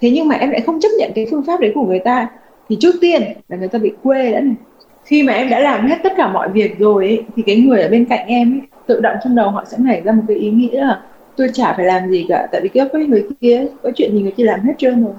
Thế 0.00 0.10
nhưng 0.10 0.28
mà 0.28 0.34
em 0.34 0.50
lại 0.50 0.60
không 0.60 0.80
chấp 0.80 0.88
nhận 0.98 1.10
cái 1.14 1.26
phương 1.30 1.42
pháp 1.42 1.60
đấy 1.60 1.72
của 1.74 1.86
người 1.86 1.98
ta 1.98 2.28
thì 2.68 2.76
trước 2.80 2.94
tiên 3.00 3.22
là 3.48 3.56
người 3.56 3.68
ta 3.68 3.78
bị 3.78 3.92
quê 4.02 4.32
đã 4.32 4.40
này. 4.40 4.54
Khi 5.04 5.22
mà 5.22 5.32
em 5.32 5.50
đã 5.50 5.60
làm 5.60 5.86
hết 5.86 5.96
tất 6.02 6.12
cả 6.16 6.28
mọi 6.28 6.48
việc 6.48 6.78
rồi 6.78 7.06
ấy, 7.06 7.24
thì 7.36 7.42
cái 7.46 7.56
người 7.56 7.82
ở 7.82 7.88
bên 7.88 8.04
cạnh 8.04 8.26
em 8.26 8.52
ấy, 8.54 8.60
tự 8.86 9.00
động 9.00 9.16
trong 9.24 9.36
đầu 9.36 9.50
họ 9.50 9.64
sẽ 9.70 9.76
nảy 9.80 10.00
ra 10.00 10.12
một 10.12 10.22
cái 10.28 10.36
ý 10.36 10.50
nghĩ 10.50 10.70
là 10.72 11.02
tôi 11.36 11.48
chả 11.52 11.72
phải 11.72 11.86
làm 11.86 12.10
gì 12.10 12.26
cả 12.28 12.48
tại 12.52 12.60
vì 12.60 12.68
cái 12.68 12.86
người 13.06 13.26
kia 13.40 13.66
có 13.82 13.90
chuyện 13.96 14.12
gì 14.12 14.22
người 14.22 14.32
kia 14.32 14.44
làm 14.44 14.60
hết 14.60 14.72
trơn 14.78 15.04
rồi. 15.04 15.12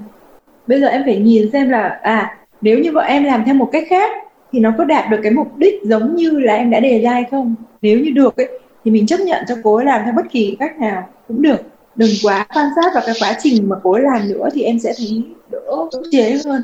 Bây 0.68 0.82
giờ 0.82 0.88
em 0.88 1.02
phải 1.06 1.18
nhìn 1.18 1.52
xem 1.52 1.70
là 1.70 2.00
à 2.02 2.38
nếu 2.62 2.80
như 2.80 2.92
vợ 2.92 3.02
em 3.02 3.24
làm 3.24 3.44
theo 3.46 3.56
một 3.56 3.70
cách 3.72 3.84
khác 3.90 4.12
thì 4.52 4.60
nó 4.60 4.74
có 4.78 4.84
đạt 4.84 5.10
được 5.10 5.20
cái 5.24 5.32
mục 5.32 5.58
đích 5.58 5.76
giống 5.84 6.16
như 6.16 6.32
là 6.32 6.56
em 6.56 6.70
đã 6.70 6.80
đề 6.80 7.00
ra 7.00 7.12
hay 7.12 7.24
không? 7.32 7.56
Nếu 7.82 8.00
như 8.00 8.10
được 8.10 8.38
ấy 8.38 8.48
thì 8.86 8.92
mình 8.92 9.06
chấp 9.06 9.20
nhận 9.20 9.44
cho 9.48 9.56
cô 9.64 9.76
ấy 9.76 9.86
làm 9.86 10.02
theo 10.06 10.14
bất 10.16 10.26
kỳ 10.32 10.56
cách 10.60 10.80
nào 10.80 11.08
cũng 11.28 11.42
được. 11.42 11.62
Đừng 11.96 12.10
quá 12.24 12.48
quan 12.56 12.68
sát 12.76 12.92
vào 12.94 13.04
cái 13.06 13.16
quá 13.22 13.34
trình 13.40 13.70
mà 13.70 13.76
cô 13.84 13.92
ấy 13.92 14.02
làm 14.02 14.28
nữa 14.28 14.50
thì 14.54 14.62
em 14.62 14.80
sẽ 14.80 14.94
thấy 14.98 15.24
đỡ 15.52 15.60
ức 15.92 16.04
chế 16.12 16.38
hơn 16.46 16.62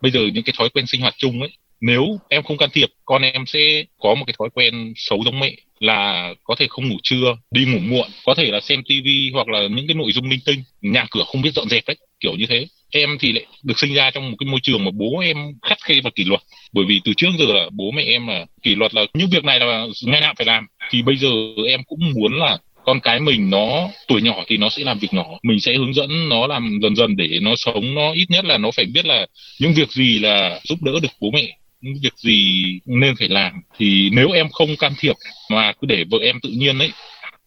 bây 0.00 0.10
giờ 0.10 0.20
những 0.34 0.44
cái 0.44 0.54
thói 0.58 0.68
quen 0.68 0.86
sinh 0.86 1.00
hoạt 1.00 1.14
chung 1.18 1.40
ấy, 1.40 1.50
nếu 1.80 2.18
em 2.28 2.42
không 2.42 2.56
can 2.56 2.70
thiệp, 2.72 2.88
con 3.04 3.22
em 3.22 3.46
sẽ 3.46 3.84
có 3.98 4.14
một 4.14 4.24
cái 4.26 4.34
thói 4.38 4.48
quen 4.54 4.92
xấu 4.96 5.22
giống 5.24 5.40
mẹ, 5.40 5.52
là 5.80 6.34
có 6.44 6.54
thể 6.54 6.66
không 6.68 6.88
ngủ 6.88 6.96
trưa, 7.02 7.36
đi 7.50 7.64
ngủ 7.64 7.78
muộn. 7.78 8.08
Có 8.24 8.34
thể 8.34 8.50
là 8.50 8.60
xem 8.60 8.82
tivi 8.88 9.30
hoặc 9.34 9.48
là 9.48 9.60
những 9.70 9.86
cái 9.86 9.94
nội 9.94 10.12
dung 10.12 10.30
linh 10.30 10.40
tinh, 10.46 10.62
nhà 10.80 11.06
cửa 11.10 11.24
không 11.26 11.42
biết 11.42 11.54
dọn 11.54 11.68
dẹp 11.68 11.84
đấy 11.86 11.96
kiểu 12.20 12.32
như 12.36 12.46
thế. 12.46 12.66
Em 12.90 13.16
thì 13.20 13.32
lại 13.32 13.46
được 13.62 13.78
sinh 13.78 13.94
ra 13.94 14.10
trong 14.10 14.30
một 14.30 14.36
cái 14.38 14.46
môi 14.48 14.60
trường 14.62 14.84
mà 14.84 14.90
bố 14.94 15.18
em 15.18 15.36
khắt 15.62 15.78
khe 15.84 15.94
và 16.04 16.10
kỷ 16.10 16.24
luật. 16.24 16.40
Bởi 16.72 16.84
vì 16.88 17.00
từ 17.04 17.12
trước 17.16 17.28
giờ 17.38 17.44
là 17.48 17.68
bố 17.72 17.90
mẹ 17.90 18.02
em 18.02 18.26
là 18.26 18.46
kỷ 18.62 18.74
luật 18.74 18.94
là, 18.94 19.06
những 19.14 19.30
việc 19.30 19.44
này 19.44 19.60
là, 19.60 19.86
ngày 20.02 20.20
nào 20.20 20.34
phải 20.36 20.46
làm. 20.46 20.66
Thì 20.90 21.02
bây 21.02 21.16
giờ 21.16 21.28
em 21.68 21.80
cũng 21.86 21.98
muốn 22.14 22.38
là 22.38 22.58
con 22.86 23.00
cái 23.00 23.20
mình 23.20 23.50
nó 23.50 23.88
tuổi 24.08 24.22
nhỏ 24.22 24.44
thì 24.46 24.56
nó 24.56 24.68
sẽ 24.68 24.84
làm 24.84 24.98
việc 24.98 25.12
nhỏ. 25.12 25.26
Mình 25.42 25.60
sẽ 25.60 25.76
hướng 25.76 25.94
dẫn 25.94 26.28
nó 26.28 26.46
làm 26.46 26.78
dần 26.82 26.96
dần 26.96 27.16
để 27.16 27.38
nó 27.42 27.54
sống. 27.56 27.94
Nó 27.94 28.12
ít 28.12 28.26
nhất 28.28 28.44
là 28.44 28.58
nó 28.58 28.70
phải 28.70 28.84
biết 28.84 29.06
là 29.06 29.26
những 29.60 29.74
việc 29.74 29.90
gì 29.90 30.18
là 30.18 30.60
giúp 30.64 30.82
đỡ 30.82 30.92
được 31.02 31.08
bố 31.20 31.30
mẹ 31.30 31.58
những 31.80 31.94
việc 32.02 32.16
gì 32.16 32.64
nên 32.86 33.16
phải 33.18 33.28
làm. 33.28 33.52
Thì 33.78 34.10
nếu 34.12 34.30
em 34.30 34.48
không 34.48 34.76
can 34.76 34.92
thiệp 34.98 35.16
mà 35.50 35.72
cứ 35.72 35.86
để 35.86 36.04
vợ 36.10 36.18
em 36.22 36.40
tự 36.40 36.48
nhiên 36.48 36.78
ấy 36.78 36.90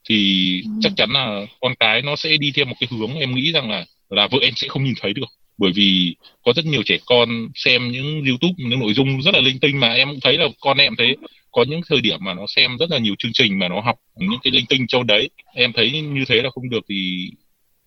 thì 0.10 0.62
ừ. 0.66 0.70
chắc 0.82 0.92
chắn 0.98 1.12
là 1.12 1.46
con 1.62 1.74
cái 1.80 2.02
nó 2.02 2.16
sẽ 2.16 2.38
đi 2.38 2.52
theo 2.56 2.66
một 2.66 2.76
cái 2.80 2.88
hướng 2.92 3.16
em 3.16 3.36
nghĩ 3.36 3.52
rằng 3.52 3.70
là 3.70 3.86
là 4.10 4.28
vợ 4.32 4.38
em 4.42 4.54
sẽ 4.56 4.68
không 4.68 4.84
nhìn 4.84 4.96
thấy 5.02 5.14
được. 5.14 5.28
Bởi 5.58 5.72
vì 5.76 6.16
có 6.46 6.54
rất 6.56 6.66
nhiều 6.66 6.84
trẻ 6.86 6.98
con 7.06 7.48
xem 7.56 7.92
những 7.92 8.26
youtube 8.26 8.54
những 8.58 8.80
nội 8.80 8.94
dung 8.94 9.22
rất 9.22 9.34
là 9.34 9.42
linh 9.42 9.60
tinh 9.60 9.80
mà 9.80 9.94
em 9.94 10.10
cũng 10.10 10.20
thấy 10.20 10.38
là 10.38 10.48
con 10.60 10.78
em 10.78 10.96
thấy 10.98 11.16
có 11.52 11.66
những 11.68 11.82
thời 11.90 12.02
điểm 12.02 12.20
mà 12.22 12.34
nó 12.34 12.46
xem 12.48 12.78
rất 12.78 12.92
là 12.92 12.98
nhiều 12.98 13.16
chương 13.20 13.34
trình 13.34 13.60
mà 13.60 13.68
nó 13.68 13.82
học 13.82 13.96
những 14.16 14.40
cái 14.44 14.52
linh 14.52 14.66
tinh 14.66 14.88
châu 14.88 15.04
đấy. 15.04 15.30
Em 15.54 15.74
thấy 15.74 15.92
như 16.02 16.26
thế 16.28 16.42
là 16.42 16.50
không 16.50 16.70
được 16.70 16.86
thì 16.90 17.30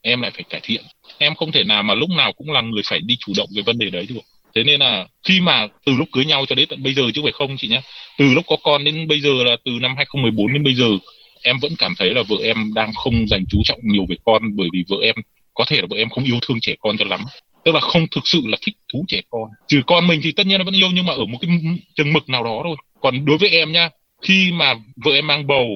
em 0.03 0.21
lại 0.23 0.31
phải 0.35 0.45
cải 0.51 0.61
thiện. 0.65 0.85
Em 1.19 1.35
không 1.35 1.53
thể 1.53 1.65
nào 1.65 1.83
mà 1.83 1.95
lúc 1.95 2.11
nào 2.11 2.33
cũng 2.33 2.51
là 2.51 2.61
người 2.61 2.83
phải 2.85 3.01
đi 3.01 3.17
chủ 3.21 3.33
động 3.37 3.49
về 3.57 3.63
vấn 3.63 3.79
đề 3.79 3.91
đấy 3.91 4.07
được. 4.09 4.21
Thế 4.55 4.65
nên 4.65 4.81
là 4.81 5.07
khi 5.29 5.41
mà 5.41 5.67
từ 5.87 5.93
lúc 5.93 6.09
cưới 6.13 6.25
nhau 6.25 6.47
cho 6.49 6.55
đến 6.55 6.69
tận 6.69 6.83
bây 6.83 6.95
giờ 6.95 7.03
chứ 7.15 7.21
phải 7.23 7.33
không 7.33 7.57
chị 7.57 7.69
nhé 7.69 7.83
từ 8.19 8.25
lúc 8.35 8.45
có 8.47 8.57
con 8.63 8.85
đến 8.85 9.09
bây 9.09 9.21
giờ 9.21 9.31
là 9.45 9.57
từ 9.65 9.73
năm 9.81 9.95
2014 9.97 10.53
đến 10.53 10.65
bây 10.65 10.75
giờ, 10.75 10.89
em 11.43 11.59
vẫn 11.63 11.73
cảm 11.79 11.95
thấy 11.99 12.15
là 12.15 12.23
vợ 12.29 12.37
em 12.43 12.75
đang 12.75 12.93
không 12.95 13.29
dành 13.29 13.45
chú 13.49 13.59
trọng 13.65 13.81
nhiều 13.83 14.07
về 14.09 14.17
con 14.25 14.43
bởi 14.57 14.69
vì 14.73 14.85
vợ 14.89 14.97
em, 15.03 15.15
có 15.55 15.65
thể 15.69 15.81
là 15.81 15.87
vợ 15.91 15.97
em 15.97 16.09
không 16.11 16.25
yêu 16.25 16.39
thương 16.43 16.61
trẻ 16.61 16.75
con 16.81 16.97
cho 16.99 17.05
lắm 17.05 17.21
tức 17.65 17.75
là 17.75 17.81
không 17.81 18.07
thực 18.11 18.27
sự 18.27 18.43
là 18.45 18.57
thích 18.63 18.77
thú 18.93 19.05
trẻ 19.09 19.21
con. 19.31 19.51
Trừ 19.69 19.83
con 19.87 20.07
mình 20.07 20.21
thì 20.23 20.33
tất 20.33 20.47
nhiên 20.47 20.59
là 20.59 20.65
vẫn 20.65 20.75
yêu 20.75 20.89
nhưng 20.95 21.07
mà 21.07 21.13
ở 21.13 21.25
một 21.25 21.39
cái 21.41 21.51
chừng 21.95 22.13
mực 22.13 22.29
nào 22.29 22.45
đó 22.45 22.61
thôi. 22.65 22.77
Còn 23.01 23.25
đối 23.25 23.39
với 23.39 23.49
em 23.49 23.73
nhá 23.73 23.89
khi 24.23 24.53
mà 24.53 24.75
vợ 25.05 25.13
em 25.13 25.27
mang 25.27 25.47
bầu 25.47 25.67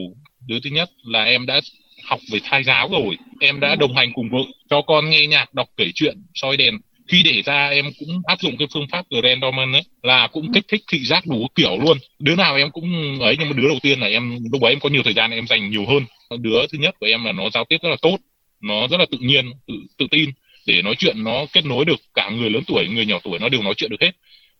đứa 0.47 0.61
thứ 0.61 0.71
nhất 0.71 0.91
là 1.05 1.25
em 1.25 1.47
đã 1.47 1.61
học 2.05 2.21
về 2.33 2.41
thai 2.45 2.65
giáo 2.65 2.89
rồi. 2.93 3.17
Em 3.41 3.61
đã 3.61 3.77
đồng 3.77 3.97
hành 3.97 4.13
cùng 4.13 4.29
vợ 4.33 4.39
cho 4.71 4.83
con 4.83 5.11
nghe 5.11 5.27
nhạc 5.27 5.55
đọc 5.55 5.69
kể 5.77 5.91
chuyện 5.95 6.17
soi 6.35 6.57
đèn. 6.57 6.79
Khi 7.09 7.23
để 7.23 7.43
ra 7.43 7.69
em 7.69 7.85
cũng 7.99 8.09
áp 8.25 8.41
dụng 8.41 8.57
cái 8.57 8.69
phương 8.75 8.87
pháp 8.93 9.05
Grand 9.11 9.25
Rendoman 9.25 9.73
ấy 9.73 9.83
là 10.03 10.27
cũng 10.27 10.53
kích 10.53 10.65
thích 10.69 10.85
thị 10.93 11.05
giác 11.05 11.27
đủ 11.27 11.47
kiểu 11.55 11.79
luôn. 11.85 11.99
Đứa 12.19 12.37
nào 12.37 12.57
em 12.57 12.71
cũng 12.71 13.19
ấy 13.21 13.37
nhưng 13.39 13.49
mà 13.49 13.57
đứa 13.57 13.69
đầu 13.69 13.79
tiên 13.83 14.01
là 14.01 14.07
em 14.07 14.39
lúc 14.53 14.63
ấy 14.63 14.73
em 14.73 14.81
có 14.81 14.89
nhiều 14.89 15.03
thời 15.03 15.15
gian 15.15 15.31
em 15.31 15.47
dành 15.47 15.71
nhiều 15.71 15.87
hơn. 15.87 16.05
Đứa 16.39 16.67
thứ 16.73 16.79
nhất 16.79 16.95
của 17.01 17.07
em 17.07 17.25
là 17.25 17.33
nó 17.33 17.51
giao 17.51 17.65
tiếp 17.65 17.77
rất 17.83 17.89
là 17.89 17.97
tốt 18.03 18.17
nó 18.61 18.89
rất 18.89 18.97
là 18.97 19.07
tự 19.11 19.19
nhiên 19.21 19.53
tự, 19.67 19.75
tự 19.99 20.07
tin 20.11 20.31
để 20.67 20.83
nói 20.83 20.95
chuyện 20.99 21.25
nó 21.25 21.47
kết 21.53 21.65
nối 21.65 21.85
được 21.85 22.01
cả 22.15 22.31
người 22.31 22.51
lớn 22.51 22.63
tuổi 22.67 22.89
người 22.89 23.07
nhỏ 23.07 23.19
tuổi 23.25 23.39
nó 23.39 23.49
đều 23.49 23.63
nói 23.63 23.75
chuyện 23.77 23.91
được 23.91 24.01
hết. 24.01 24.11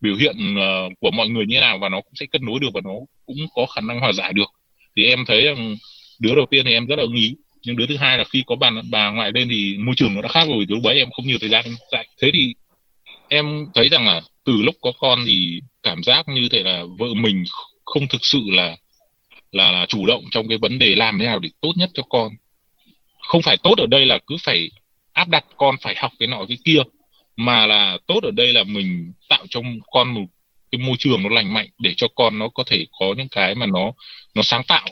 Biểu 0.01 0.17
hiện 0.17 0.37
uh, 0.57 0.93
của 1.01 1.11
mọi 1.11 1.29
người 1.29 1.47
như 1.47 1.61
nào 1.61 1.79
và 1.79 1.89
nó 1.89 2.01
cũng 2.01 2.13
sẽ 2.15 2.27
kết 2.33 2.43
nối 2.43 2.61
được 2.61 2.69
và 2.75 2.81
nó 2.85 2.95
cũng 3.27 3.37
có 3.55 3.67
khả 3.67 3.81
năng 3.81 4.01
hòa 4.01 4.13
giải 4.13 4.33
được. 4.33 4.51
Thì 4.97 5.05
em 5.05 5.25
thấy 5.27 5.45
rằng 5.45 5.77
đứa 6.21 6.35
đầu 6.35 6.47
tiên 6.51 6.65
thì 6.65 6.73
em 6.73 6.87
rất 6.87 6.97
là 6.97 7.03
ưng 7.03 7.15
ý 7.15 7.35
nhưng 7.67 7.77
đứa 7.77 7.87
thứ 7.87 7.97
hai 7.97 8.19
là 8.19 8.25
khi 8.25 8.43
có 8.47 8.57
bà 8.57 8.71
bà 8.91 9.11
ngoại 9.11 9.31
lên 9.35 9.49
thì 9.51 9.77
môi 9.79 9.95
trường 9.95 10.15
nó 10.15 10.23
đã 10.23 10.29
khác 10.29 10.49
rồi 10.49 10.65
lúc 10.69 10.79
đấy 10.85 10.99
em 10.99 11.11
không 11.11 11.27
nhiều 11.27 11.39
thời 11.41 11.51
gian 11.51 11.65
dạy. 11.93 12.09
Thế 12.23 12.31
thì 12.33 12.55
em 13.29 13.67
thấy 13.75 13.89
rằng 13.89 14.07
là 14.07 14.21
từ 14.45 14.63
lúc 14.63 14.75
có 14.81 14.93
con 14.99 15.19
thì 15.27 15.61
cảm 15.83 16.03
giác 16.03 16.29
như 16.29 16.49
thế 16.51 16.63
là 16.63 16.85
vợ 16.99 17.07
mình 17.15 17.45
không 17.85 18.09
thực 18.09 18.25
sự 18.25 18.41
là 18.47 18.77
là, 19.53 19.73
là 19.73 19.87
chủ 19.87 20.07
động 20.07 20.25
trong 20.31 20.49
cái 20.49 20.59
vấn 20.59 20.79
đề 20.79 20.95
làm 20.95 21.19
thế 21.19 21.27
nào 21.27 21.39
để 21.39 21.49
tốt 21.61 21.73
nhất 21.77 21.91
cho 21.95 22.03
con. 22.03 22.33
Không 23.29 23.43
phải 23.43 23.57
tốt 23.63 23.79
ở 23.79 23.87
đây 23.87 24.07
là 24.07 24.19
cứ 24.27 24.37
phải 24.43 24.71
áp 25.17 25.29
đặt 25.29 25.45
con 25.57 25.77
phải 25.83 25.95
học 25.99 26.13
cái 26.19 26.29
nọ 26.29 26.45
cái 26.49 26.59
kia, 26.65 26.83
mà 27.37 27.67
là 27.67 27.99
tốt 28.07 28.21
ở 28.23 28.31
đây 28.31 28.53
là 28.53 28.65
mình 28.65 29.13
tạo 29.29 29.47
cho 29.51 29.61
con 29.91 30.15
một 30.15 30.27
cái 30.71 30.79
môi 30.79 30.97
trường 30.99 31.23
nó 31.23 31.29
lành 31.29 31.55
mạnh 31.55 31.69
để 31.79 31.95
cho 31.97 32.09
con 32.15 32.39
nó 32.39 32.49
có 32.49 32.65
thể 32.67 32.87
có 33.01 33.15
những 33.17 33.29
cái 33.29 33.55
mà 33.55 33.67
nó 33.67 33.93
nó 34.35 34.43
sáng 34.43 34.63
tạo, 34.69 34.89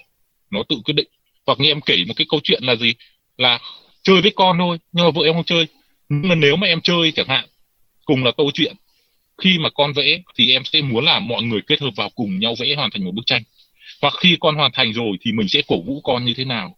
nó 0.51 0.63
tự 0.69 0.77
quyết 0.85 0.95
định. 0.95 1.09
Hoặc 1.47 1.61
như 1.61 1.71
em 1.71 1.81
kể 1.81 2.05
một 2.09 2.15
cái 2.17 2.27
câu 2.31 2.41
chuyện 2.45 2.65
là 2.65 2.77
gì? 2.77 2.95
Là 3.37 3.59
chơi 4.03 4.23
với 4.23 4.33
con 4.37 4.59
thôi, 4.59 4.79
nhưng 4.93 5.05
mà 5.05 5.11
vợ 5.11 5.23
em 5.25 5.35
không 5.35 5.45
chơi. 5.45 5.67
Nhưng 6.09 6.29
mà 6.29 6.35
nếu 6.35 6.57
mà 6.57 6.67
em 6.67 6.81
chơi 6.81 7.13
chẳng 7.13 7.29
hạn, 7.29 7.45
cùng 8.05 8.25
là 8.25 8.33
câu 8.37 8.51
chuyện, 8.55 8.77
khi 9.43 9.59
mà 9.59 9.71
con 9.71 9.93
vẽ 9.93 10.19
thì 10.37 10.53
em 10.53 10.65
sẽ 10.65 10.81
muốn 10.83 11.05
là 11.05 11.19
mọi 11.19 11.43
người 11.43 11.61
kết 11.67 11.81
hợp 11.81 11.91
vào 11.97 12.11
cùng 12.15 12.39
nhau 12.39 12.55
vẽ 12.59 12.75
hoàn 12.75 12.91
thành 12.91 13.05
một 13.05 13.13
bức 13.15 13.27
tranh. 13.27 13.43
Hoặc 14.03 14.15
khi 14.21 14.37
con 14.41 14.57
hoàn 14.57 14.73
thành 14.73 14.93
rồi 14.93 15.17
thì 15.21 15.33
mình 15.33 15.49
sẽ 15.49 15.63
cổ 15.67 15.83
vũ 15.83 16.01
con 16.01 16.25
như 16.25 16.35
thế 16.37 16.45
nào 16.45 16.77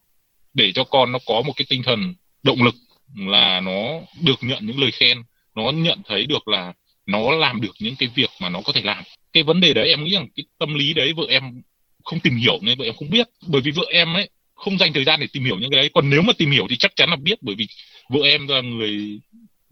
để 0.55 0.73
cho 0.73 0.85
con 0.85 1.13
nó 1.13 1.19
có 1.27 1.43
một 1.47 1.53
cái 1.57 1.67
tinh 1.69 1.83
thần 1.83 2.15
động 2.43 2.63
lực 2.63 2.75
là 3.15 3.61
nó 3.61 4.01
được 4.23 4.39
nhận 4.41 4.67
những 4.67 4.81
lời 4.81 4.91
khen, 4.91 5.19
nó 5.55 5.71
nhận 5.71 6.03
thấy 6.09 6.27
được 6.27 6.49
là 6.49 6.73
nó 7.07 7.31
làm 7.31 7.61
được 7.61 7.73
những 7.81 7.97
cái 7.97 8.09
việc 8.15 8.31
mà 8.41 8.49
nó 8.49 8.61
có 8.65 8.73
thể 8.73 8.83
làm. 8.85 9.05
Cái 9.33 9.43
vấn 9.43 9.61
đề 9.61 9.75
đấy 9.75 9.89
em 9.89 10.05
nghĩ 10.05 10.11
rằng 10.11 10.29
cái 10.37 10.45
tâm 10.59 10.75
lý 10.75 10.95
đấy 10.95 11.13
vợ 11.13 11.25
em 11.29 11.63
không 12.05 12.21
tìm 12.21 12.37
hiểu 12.37 12.59
nên 12.63 12.79
vợ 12.79 12.85
em 12.85 12.95
không 12.95 13.11
biết. 13.11 13.27
Bởi 13.47 13.61
vì 13.61 13.71
vợ 13.71 13.85
em 13.91 14.15
ấy 14.15 14.29
không 14.55 14.79
dành 14.79 14.93
thời 14.93 15.05
gian 15.05 15.21
để 15.21 15.27
tìm 15.33 15.45
hiểu 15.45 15.59
những 15.59 15.71
cái 15.71 15.81
đấy. 15.81 15.91
Còn 15.95 16.11
nếu 16.11 16.23
mà 16.23 16.33
tìm 16.39 16.51
hiểu 16.51 16.67
thì 16.71 16.77
chắc 16.77 16.97
chắn 16.97 17.11
là 17.11 17.17
biết, 17.17 17.39
bởi 17.43 17.55
vì 17.55 17.67
vợ 18.09 18.21
em 18.25 18.49
là 18.49 18.61
người 18.61 19.21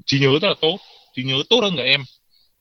trí 0.07 0.19
nhớ 0.19 0.39
rất 0.43 0.49
là 0.49 0.55
tốt, 0.61 0.79
trí 1.17 1.23
nhớ 1.23 1.43
tốt 1.51 1.61
hơn 1.63 1.77
cả 1.77 1.83
em. 1.83 2.05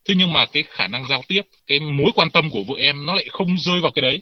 Thế 0.07 0.15
nhưng 0.17 0.33
mà 0.33 0.45
cái 0.45 0.63
khả 0.69 0.87
năng 0.87 1.07
giao 1.07 1.23
tiếp, 1.27 1.41
cái 1.67 1.79
mối 1.79 2.11
quan 2.15 2.29
tâm 2.29 2.49
của 2.49 2.63
vợ 2.63 2.75
em 2.77 3.05
nó 3.05 3.15
lại 3.15 3.25
không 3.29 3.57
rơi 3.57 3.81
vào 3.81 3.91
cái 3.91 4.01
đấy. 4.01 4.21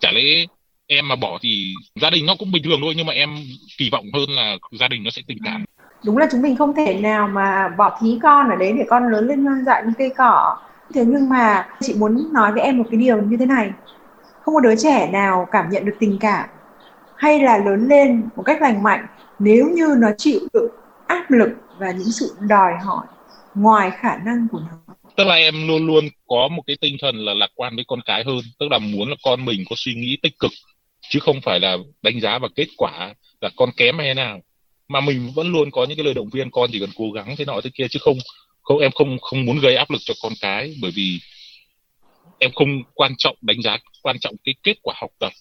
Chả 0.00 0.12
lẽ 0.12 0.44
em 0.86 1.08
mà 1.08 1.16
bỏ 1.16 1.38
thì 1.42 1.74
gia 2.00 2.10
đình 2.10 2.26
nó 2.26 2.34
cũng 2.34 2.52
bình 2.52 2.62
thường 2.62 2.80
thôi, 2.80 2.94
nhưng 2.96 3.06
mà 3.06 3.12
em 3.12 3.44
kỳ 3.78 3.90
vọng 3.90 4.06
hơn 4.12 4.30
là 4.30 4.58
gia 4.72 4.88
đình 4.88 5.02
nó 5.02 5.10
sẽ 5.10 5.22
tình 5.26 5.38
cảm 5.44 5.64
đúng 6.04 6.18
là 6.18 6.28
chúng 6.32 6.42
mình 6.42 6.56
không 6.56 6.74
thể 6.74 7.00
nào 7.00 7.28
mà 7.28 7.68
bỏ 7.68 7.98
thí 8.02 8.18
con 8.22 8.50
ở 8.50 8.56
đấy 8.56 8.72
để 8.72 8.84
con 8.88 9.12
lớn 9.12 9.26
lên 9.26 9.44
hoang 9.44 9.64
dại 9.64 9.82
như 9.86 9.92
cây 9.98 10.10
cỏ. 10.16 10.56
Thế 10.94 11.04
nhưng 11.04 11.28
mà 11.28 11.68
chị 11.80 11.94
muốn 11.94 12.32
nói 12.32 12.52
với 12.52 12.62
em 12.62 12.78
một 12.78 12.84
cái 12.90 13.00
điều 13.00 13.22
như 13.22 13.36
thế 13.36 13.46
này. 13.46 13.70
Không 14.42 14.54
có 14.54 14.60
đứa 14.60 14.76
trẻ 14.76 15.10
nào 15.12 15.48
cảm 15.52 15.70
nhận 15.70 15.84
được 15.84 15.96
tình 15.98 16.16
cảm 16.20 16.48
hay 17.16 17.40
là 17.40 17.58
lớn 17.58 17.86
lên 17.88 18.28
một 18.36 18.42
cách 18.42 18.62
lành 18.62 18.82
mạnh 18.82 19.06
nếu 19.38 19.68
như 19.68 19.94
nó 19.98 20.08
chịu 20.18 20.40
được 20.52 20.68
áp 21.06 21.30
lực 21.30 21.50
và 21.78 21.90
những 21.90 22.10
sự 22.10 22.36
đòi 22.40 22.72
hỏi 22.84 23.06
ngoài 23.54 23.90
khả 23.90 24.16
năng 24.16 24.46
của 24.52 24.60
nó. 24.70 24.94
Tức 25.16 25.24
là 25.24 25.34
em 25.34 25.68
luôn 25.68 25.86
luôn 25.86 26.04
có 26.28 26.48
một 26.48 26.62
cái 26.66 26.76
tinh 26.80 26.96
thần 27.00 27.16
là 27.16 27.34
lạc 27.34 27.50
quan 27.54 27.76
với 27.76 27.84
con 27.88 28.00
cái 28.06 28.24
hơn, 28.26 28.40
tức 28.58 28.66
là 28.70 28.78
muốn 28.78 29.08
là 29.08 29.16
con 29.24 29.44
mình 29.44 29.64
có 29.70 29.76
suy 29.78 29.94
nghĩ 29.94 30.18
tích 30.22 30.38
cực, 30.38 30.50
chứ 31.08 31.18
không 31.22 31.36
phải 31.42 31.60
là 31.60 31.76
đánh 32.02 32.20
giá 32.20 32.38
vào 32.38 32.50
kết 32.54 32.66
quả 32.76 33.14
là 33.40 33.50
con 33.56 33.70
kém 33.76 33.98
hay 33.98 34.14
nào 34.14 34.40
mà 34.88 35.00
mình 35.00 35.32
vẫn 35.34 35.52
luôn 35.52 35.70
có 35.70 35.84
những 35.84 35.96
cái 35.96 36.04
lời 36.04 36.14
động 36.14 36.28
viên, 36.32 36.50
con 36.50 36.70
chỉ 36.72 36.80
cần 36.80 36.90
cố 36.96 37.10
gắng 37.10 37.36
thế 37.36 37.44
nọ 37.44 37.60
thế 37.64 37.70
kia 37.74 37.86
chứ 37.90 37.98
không 38.02 38.18
không, 38.62 38.78
em 38.78 38.90
không 38.92 39.18
không 39.20 39.44
muốn 39.44 39.60
gây 39.60 39.76
áp 39.76 39.90
lực 39.90 40.02
cho 40.04 40.14
con 40.22 40.32
cái, 40.40 40.76
bởi 40.80 40.90
vì 40.90 41.18
em 42.38 42.50
không 42.54 42.82
quan 42.94 43.14
trọng 43.18 43.36
đánh 43.40 43.62
giá, 43.62 43.78
quan 44.02 44.18
trọng 44.18 44.34
cái 44.44 44.54
kết 44.62 44.76
quả 44.82 44.94
học 44.98 45.10
tập. 45.18 45.32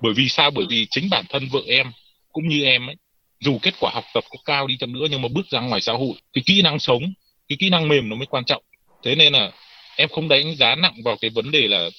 Bởi 0.00 0.12
vì 0.16 0.28
sao? 0.28 0.50
Bởi 0.50 0.66
vì 0.70 0.86
chính 0.90 1.10
bản 1.10 1.24
thân 1.28 1.48
vợ 1.52 1.60
em 1.66 1.92
cũng 2.32 2.48
như 2.48 2.64
em 2.64 2.86
ấy, 2.86 2.96
dù 3.40 3.58
kết 3.62 3.74
quả 3.80 3.90
học 3.94 4.04
tập 4.14 4.24
có 4.30 4.38
cao 4.44 4.66
đi 4.66 4.76
chăng 4.76 4.92
nữa 4.92 5.06
nhưng 5.10 5.22
mà 5.22 5.28
bước 5.28 5.46
ra 5.50 5.60
ngoài 5.60 5.80
xã 5.80 5.92
hội, 5.92 6.14
cái 6.32 6.42
kỹ 6.46 6.62
năng 6.62 6.78
sống, 6.78 7.02
cái 7.48 7.56
kỹ 7.60 7.70
năng 7.70 7.88
mềm 7.88 8.08
nó 8.08 8.16
mới 8.16 8.26
quan 8.26 8.44
trọng. 8.44 8.62
Thế 9.02 9.14
nên 9.14 9.32
là 9.32 9.52
em 9.96 10.08
không 10.08 10.28
đánh 10.28 10.56
giá 10.56 10.74
nặng 10.74 10.94
vào 11.04 11.16
cái 11.20 11.30
vấn 11.30 11.50
đề 11.50 11.68
là 11.68 11.90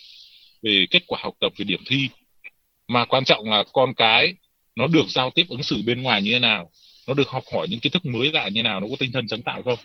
về 0.61 0.85
kết 0.91 1.03
quả 1.07 1.19
học 1.23 1.33
tập, 1.39 1.53
về 1.57 1.65
điểm 1.65 1.83
thi. 1.85 2.09
Mà 2.87 3.05
quan 3.05 3.25
trọng 3.25 3.49
là 3.49 3.63
con 3.73 3.93
cái 3.93 4.33
nó 4.77 4.87
được 4.87 5.05
giao 5.09 5.29
tiếp 5.29 5.45
ứng 5.49 5.63
xử 5.63 5.81
bên 5.85 6.01
ngoài 6.01 6.21
như 6.21 6.31
thế 6.33 6.39
nào? 6.39 6.69
Nó 7.07 7.13
được 7.13 7.27
học 7.27 7.43
hỏi 7.53 7.67
những 7.69 7.79
kiến 7.79 7.91
thức 7.91 8.05
mới 8.05 8.31
lạ 8.31 8.47
như 8.47 8.55
thế 8.55 8.63
nào? 8.63 8.79
Nó 8.79 8.87
có 8.89 8.95
tinh 8.99 9.11
thần 9.11 9.27
sáng 9.27 9.41
tạo 9.41 9.61
không? 9.63 9.79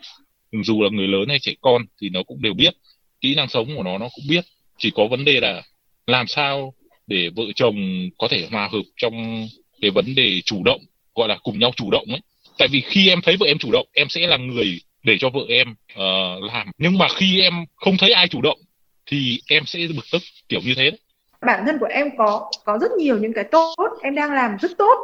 Dù 0.64 0.82
là 0.82 0.88
người 0.92 1.08
lớn 1.08 1.28
hay 1.28 1.38
trẻ 1.38 1.52
con 1.60 1.82
thì 2.00 2.08
nó 2.08 2.22
cũng 2.22 2.42
đều 2.42 2.54
biết. 2.54 2.74
Kỹ 3.20 3.34
năng 3.34 3.48
sống 3.48 3.76
của 3.76 3.82
nó 3.82 3.98
nó 3.98 4.08
cũng 4.14 4.24
biết. 4.28 4.44
Chỉ 4.78 4.90
có 4.94 5.06
vấn 5.06 5.24
đề 5.24 5.40
là 5.40 5.62
làm 6.06 6.26
sao 6.26 6.74
để 7.06 7.30
vợ 7.36 7.44
chồng 7.54 8.08
có 8.18 8.28
thể 8.28 8.48
hòa 8.50 8.68
hợp 8.72 8.82
trong 8.96 9.46
cái 9.80 9.90
vấn 9.90 10.14
đề 10.14 10.40
chủ 10.44 10.62
động 10.64 10.80
gọi 11.14 11.28
là 11.28 11.36
cùng 11.42 11.58
nhau 11.58 11.72
chủ 11.76 11.90
động 11.90 12.06
ấy. 12.08 12.20
Tại 12.58 12.68
vì 12.68 12.80
khi 12.80 13.08
em 13.08 13.20
thấy 13.22 13.36
vợ 13.36 13.46
em 13.46 13.58
chủ 13.58 13.72
động 13.72 13.86
em 13.92 14.08
sẽ 14.08 14.26
là 14.26 14.36
người 14.36 14.80
để 15.02 15.16
cho 15.20 15.30
vợ 15.30 15.40
em 15.48 15.70
uh, 15.70 16.42
làm. 16.52 16.70
Nhưng 16.78 16.98
mà 16.98 17.08
khi 17.08 17.40
em 17.40 17.54
không 17.74 17.96
thấy 17.96 18.12
ai 18.12 18.28
chủ 18.28 18.40
động 18.42 18.58
thì 19.06 19.40
em 19.48 19.66
sẽ 19.66 19.86
bực 19.96 20.04
tức 20.12 20.22
kiểu 20.48 20.60
như 20.60 20.74
thế 20.74 20.90
đấy 20.90 20.98
bản 21.42 21.66
thân 21.66 21.78
của 21.78 21.86
em 21.86 22.16
có 22.18 22.50
có 22.64 22.78
rất 22.78 22.92
nhiều 22.92 23.18
những 23.18 23.32
cái 23.32 23.44
tốt, 23.44 23.74
em 24.02 24.14
đang 24.14 24.32
làm 24.32 24.56
rất 24.60 24.70
tốt. 24.78 24.98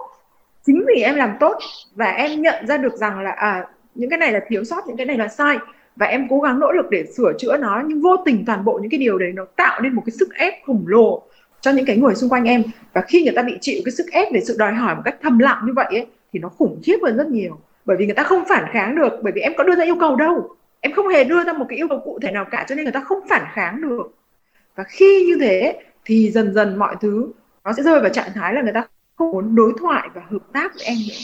Chính 0.67 0.85
vì 0.87 1.03
em 1.03 1.15
làm 1.15 1.37
tốt 1.41 1.59
và 1.95 2.11
em 2.11 2.43
nhận 2.43 2.67
ra 2.67 2.77
được 2.77 2.95
rằng 2.95 3.21
là 3.21 3.31
à 3.31 3.67
những 3.95 4.11
cái 4.11 4.19
này 4.19 4.33
là 4.33 4.41
thiếu 4.49 4.65
sót, 4.65 4.87
những 4.87 4.97
cái 4.97 5.07
này 5.07 5.19
là 5.19 5.29
sai 5.29 5.59
và 5.97 6.07
em 6.07 6.27
cố 6.31 6.41
gắng 6.41 6.61
nỗ 6.61 6.73
lực 6.73 6.91
để 6.91 7.05
sửa 7.17 7.33
chữa 7.39 7.57
nó, 7.57 7.83
nhưng 7.87 8.01
vô 8.01 8.17
tình 8.25 8.45
toàn 8.47 8.65
bộ 8.65 8.79
những 8.83 8.91
cái 8.91 8.99
điều 8.99 9.19
đấy 9.19 9.33
nó 9.35 9.45
tạo 9.57 9.81
nên 9.81 9.95
một 9.95 10.03
cái 10.07 10.13
sức 10.19 10.29
ép 10.35 10.55
khổng 10.67 10.85
lồ 10.87 11.23
cho 11.61 11.71
những 11.71 11.87
cái 11.87 11.97
người 11.97 12.15
xung 12.15 12.31
quanh 12.31 12.45
em. 12.45 12.63
Và 12.93 13.01
khi 13.01 13.25
người 13.25 13.33
ta 13.37 13.43
bị 13.43 13.59
chịu 13.61 13.83
cái 13.85 13.93
sức 13.93 14.07
ép 14.13 14.33
về 14.33 14.41
sự 14.41 14.57
đòi 14.59 14.73
hỏi 14.73 14.95
một 14.95 15.03
cách 15.05 15.17
thầm 15.23 15.39
lặng 15.39 15.63
như 15.67 15.73
vậy 15.77 15.87
ấy, 15.91 16.07
thì 16.33 16.39
nó 16.39 16.49
khủng 16.49 16.81
khiếp 16.85 16.97
hơn 17.03 17.17
rất 17.17 17.29
nhiều. 17.29 17.59
Bởi 17.85 17.97
vì 17.97 18.07
người 18.07 18.15
ta 18.15 18.23
không 18.23 18.45
phản 18.49 18.65
kháng 18.73 18.97
được, 18.97 19.13
bởi 19.23 19.33
vì 19.33 19.41
em 19.41 19.53
có 19.57 19.65
đưa 19.65 19.75
ra 19.77 19.85
yêu 19.85 19.97
cầu 20.01 20.17
đâu. 20.17 20.49
Em 20.81 20.93
không 20.93 21.09
hề 21.09 21.25
đưa 21.25 21.45
ra 21.45 21.53
một 21.53 21.67
cái 21.69 21.77
yêu 21.77 21.89
cầu 21.89 22.01
cụ 22.05 22.19
thể 22.23 22.31
nào 22.31 22.45
cả, 22.51 22.65
cho 22.69 22.75
nên 22.75 22.85
người 22.85 22.93
ta 22.93 23.01
không 23.01 23.19
phản 23.29 23.43
kháng 23.53 23.81
được. 23.81 24.15
Và 24.77 24.85
khi 24.85 25.25
như 25.27 25.39
thế 25.41 25.81
thì 26.09 26.31
dần 26.31 26.55
dần 26.55 26.79
mọi 26.79 26.97
thứ 27.01 27.33
nó 27.65 27.73
sẽ 27.73 27.83
rơi 27.83 28.01
vào 28.01 28.11
trạng 28.11 28.33
thái 28.35 28.55
là 28.55 28.63
người 28.63 28.73
ta 28.73 28.85
không 29.17 29.31
muốn 29.31 29.55
đối 29.55 29.73
thoại 29.81 30.09
và 30.15 30.23
hợp 30.31 30.43
tác 30.53 30.75
với 30.75 30.85
em 30.85 30.97
nữa. 31.09 31.15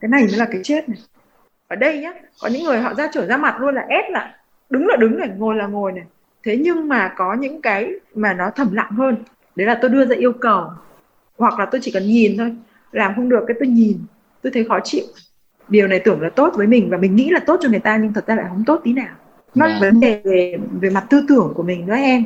Cái 0.00 0.08
này 0.08 0.22
mới 0.22 0.36
là 0.36 0.46
cái 0.50 0.60
chết 0.64 0.88
này. 0.88 0.98
Ở 1.68 1.76
đây 1.76 1.98
nhá 1.98 2.12
có 2.42 2.48
những 2.48 2.64
người 2.64 2.78
họ 2.78 2.94
ra 2.94 3.08
trở 3.12 3.26
ra 3.26 3.36
mặt 3.36 3.60
luôn 3.60 3.74
là 3.74 3.86
ép 3.88 4.04
là 4.10 4.36
đứng 4.70 4.86
là 4.86 4.96
đứng 4.96 5.18
này 5.18 5.28
ngồi 5.36 5.56
là 5.56 5.66
ngồi 5.66 5.92
này. 5.92 6.04
Thế 6.44 6.56
nhưng 6.56 6.88
mà 6.88 7.12
có 7.16 7.34
những 7.34 7.62
cái 7.62 7.90
mà 8.14 8.32
nó 8.32 8.50
thầm 8.50 8.74
lặng 8.74 8.90
hơn. 8.90 9.16
Đấy 9.56 9.66
là 9.66 9.78
tôi 9.82 9.90
đưa 9.90 10.06
ra 10.06 10.16
yêu 10.16 10.32
cầu. 10.32 10.64
Hoặc 11.38 11.58
là 11.58 11.66
tôi 11.66 11.80
chỉ 11.84 11.90
cần 11.90 12.06
nhìn 12.06 12.36
thôi. 12.38 12.56
Làm 12.92 13.14
không 13.16 13.28
được 13.28 13.44
cái 13.46 13.56
tôi 13.60 13.68
nhìn. 13.68 13.98
Tôi 14.42 14.52
thấy 14.52 14.64
khó 14.64 14.80
chịu. 14.84 15.04
Điều 15.68 15.88
này 15.88 16.00
tưởng 16.04 16.22
là 16.22 16.30
tốt 16.30 16.52
với 16.56 16.66
mình 16.66 16.90
và 16.90 16.96
mình 16.96 17.16
nghĩ 17.16 17.30
là 17.30 17.40
tốt 17.46 17.58
cho 17.62 17.68
người 17.68 17.80
ta 17.80 17.96
nhưng 17.96 18.12
thật 18.12 18.26
ra 18.26 18.34
lại 18.34 18.46
không 18.48 18.64
tốt 18.66 18.80
tí 18.84 18.92
nào. 18.92 19.14
Nó 19.54 19.66
là 19.66 19.78
vấn 19.80 20.00
đề 20.00 20.20
về 20.24 20.56
về 20.80 20.90
mặt 20.90 21.06
tư 21.10 21.24
tưởng 21.28 21.52
của 21.56 21.62
mình 21.62 21.86
đó 21.86 21.94
em. 21.94 22.24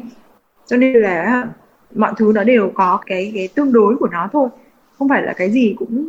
Cho 0.66 0.76
nên 0.76 0.96
là 0.96 1.44
mọi 1.94 2.12
thứ 2.16 2.32
nó 2.34 2.44
đều 2.44 2.70
có 2.74 3.00
cái 3.06 3.32
cái 3.34 3.48
tương 3.54 3.72
đối 3.72 3.96
của 3.96 4.08
nó 4.12 4.28
thôi. 4.32 4.48
Không 4.98 5.08
phải 5.08 5.22
là 5.22 5.32
cái 5.32 5.50
gì 5.50 5.74
cũng 5.78 6.04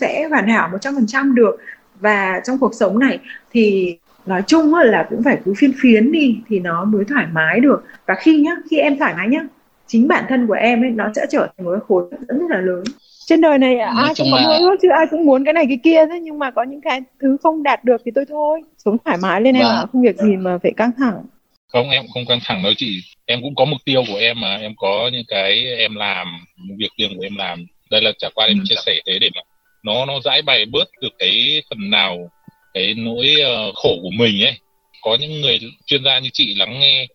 sẽ 0.00 0.28
hoàn 0.30 0.48
hảo 0.48 0.68
một 0.72 0.78
trăm 0.80 0.94
phần 0.94 1.06
trăm 1.06 1.34
được. 1.34 1.56
Và 2.00 2.40
trong 2.44 2.58
cuộc 2.58 2.74
sống 2.74 2.98
này 2.98 3.18
thì 3.52 3.96
nói 4.26 4.42
chung 4.46 4.74
là 4.74 5.06
cũng 5.10 5.22
phải 5.22 5.38
cứ 5.44 5.54
phiên 5.56 5.72
phiến 5.80 6.12
đi 6.12 6.38
thì 6.48 6.58
nó 6.58 6.84
mới 6.84 7.04
thoải 7.04 7.26
mái 7.32 7.60
được. 7.60 7.84
Và 8.06 8.14
khi 8.14 8.40
nhá 8.40 8.56
khi 8.70 8.78
em 8.78 8.98
thoải 8.98 9.14
mái 9.16 9.28
nhá 9.28 9.40
chính 9.86 10.08
bản 10.08 10.24
thân 10.28 10.46
của 10.46 10.54
em 10.54 10.84
ấy 10.84 10.90
nó 10.90 11.10
sẽ 11.16 11.26
trở 11.30 11.48
thành 11.56 11.64
một 11.64 11.70
cái 11.72 11.80
khối 11.88 12.04
dẫn 12.28 12.38
rất 12.38 12.46
là 12.50 12.60
lớn. 12.60 12.84
Trên 13.26 13.40
đời 13.40 13.58
này 13.58 13.76
Nói 13.76 13.86
ai 13.96 14.14
cũng 14.18 14.26
có 14.32 14.38
mơ 14.44 14.56
ước 14.58 14.76
chứ 14.82 14.88
ai 14.88 15.06
cũng 15.10 15.26
muốn 15.26 15.44
cái 15.44 15.54
này 15.54 15.64
cái 15.68 15.80
kia 15.84 16.06
thế 16.10 16.20
nhưng 16.20 16.38
mà 16.38 16.50
có 16.50 16.62
những 16.62 16.80
cái 16.80 17.02
thứ 17.20 17.36
không 17.42 17.62
đạt 17.62 17.84
được 17.84 18.00
thì 18.04 18.10
tôi 18.14 18.24
thôi. 18.28 18.62
Sống 18.78 18.96
thoải 19.04 19.18
mái 19.22 19.40
lên 19.40 19.54
em 19.54 19.66
ạ 19.66 19.86
không 19.92 20.02
việc 20.02 20.16
gì 20.18 20.36
mà 20.36 20.58
phải 20.62 20.72
căng 20.72 20.90
thẳng 20.98 21.22
không 21.68 21.90
em 21.90 22.04
không 22.14 22.26
căng 22.26 22.40
thẳng 22.44 22.62
đâu 22.62 22.72
chị. 22.76 23.00
Em 23.26 23.42
cũng 23.42 23.54
có 23.54 23.64
mục 23.64 23.80
tiêu 23.84 24.04
của 24.08 24.16
em 24.16 24.40
mà. 24.40 24.56
Em 24.56 24.74
có 24.76 25.10
những 25.12 25.24
cái 25.28 25.64
em 25.78 25.94
làm 25.94 26.46
việc 26.78 26.88
riêng 26.98 27.16
của 27.16 27.22
em 27.22 27.36
làm. 27.36 27.66
Đây 27.90 28.02
là 28.02 28.12
chả 28.18 28.28
qua 28.34 28.46
em 28.46 28.58
ừ. 28.58 28.64
chia 28.68 28.74
sẻ 28.86 29.00
thế 29.06 29.18
để 29.18 29.30
mà 29.34 29.40
nó 29.82 30.06
nó 30.06 30.20
giải 30.20 30.42
bày 30.42 30.64
bớt 30.64 30.88
được 31.00 31.12
cái 31.18 31.62
phần 31.70 31.90
nào 31.90 32.30
cái 32.74 32.94
nỗi 32.94 33.34
uh, 33.40 33.74
khổ 33.74 33.98
của 34.02 34.10
mình 34.10 34.42
ấy. 34.42 34.54
Có 35.02 35.16
những 35.20 35.40
người 35.40 35.58
chuyên 35.86 36.04
gia 36.04 36.18
như 36.18 36.28
chị 36.32 36.54
lắng 36.54 36.80
nghe 36.80 37.06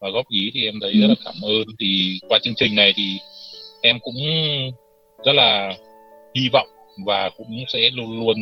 và 0.00 0.10
góp 0.10 0.28
ý 0.28 0.50
thì 0.54 0.64
em 0.64 0.74
thấy 0.80 0.92
ừ. 0.92 1.00
rất 1.00 1.06
là 1.08 1.14
cảm 1.24 1.34
ơn. 1.42 1.64
Thì 1.78 2.18
qua 2.28 2.38
chương 2.42 2.54
trình 2.56 2.74
này 2.74 2.92
thì 2.96 3.18
em 3.82 3.98
cũng 4.00 4.16
rất 5.24 5.32
là 5.32 5.74
hy 6.34 6.48
vọng 6.52 6.68
và 7.06 7.30
cũng 7.36 7.64
sẽ 7.68 7.90
luôn 7.92 8.20
luôn 8.20 8.36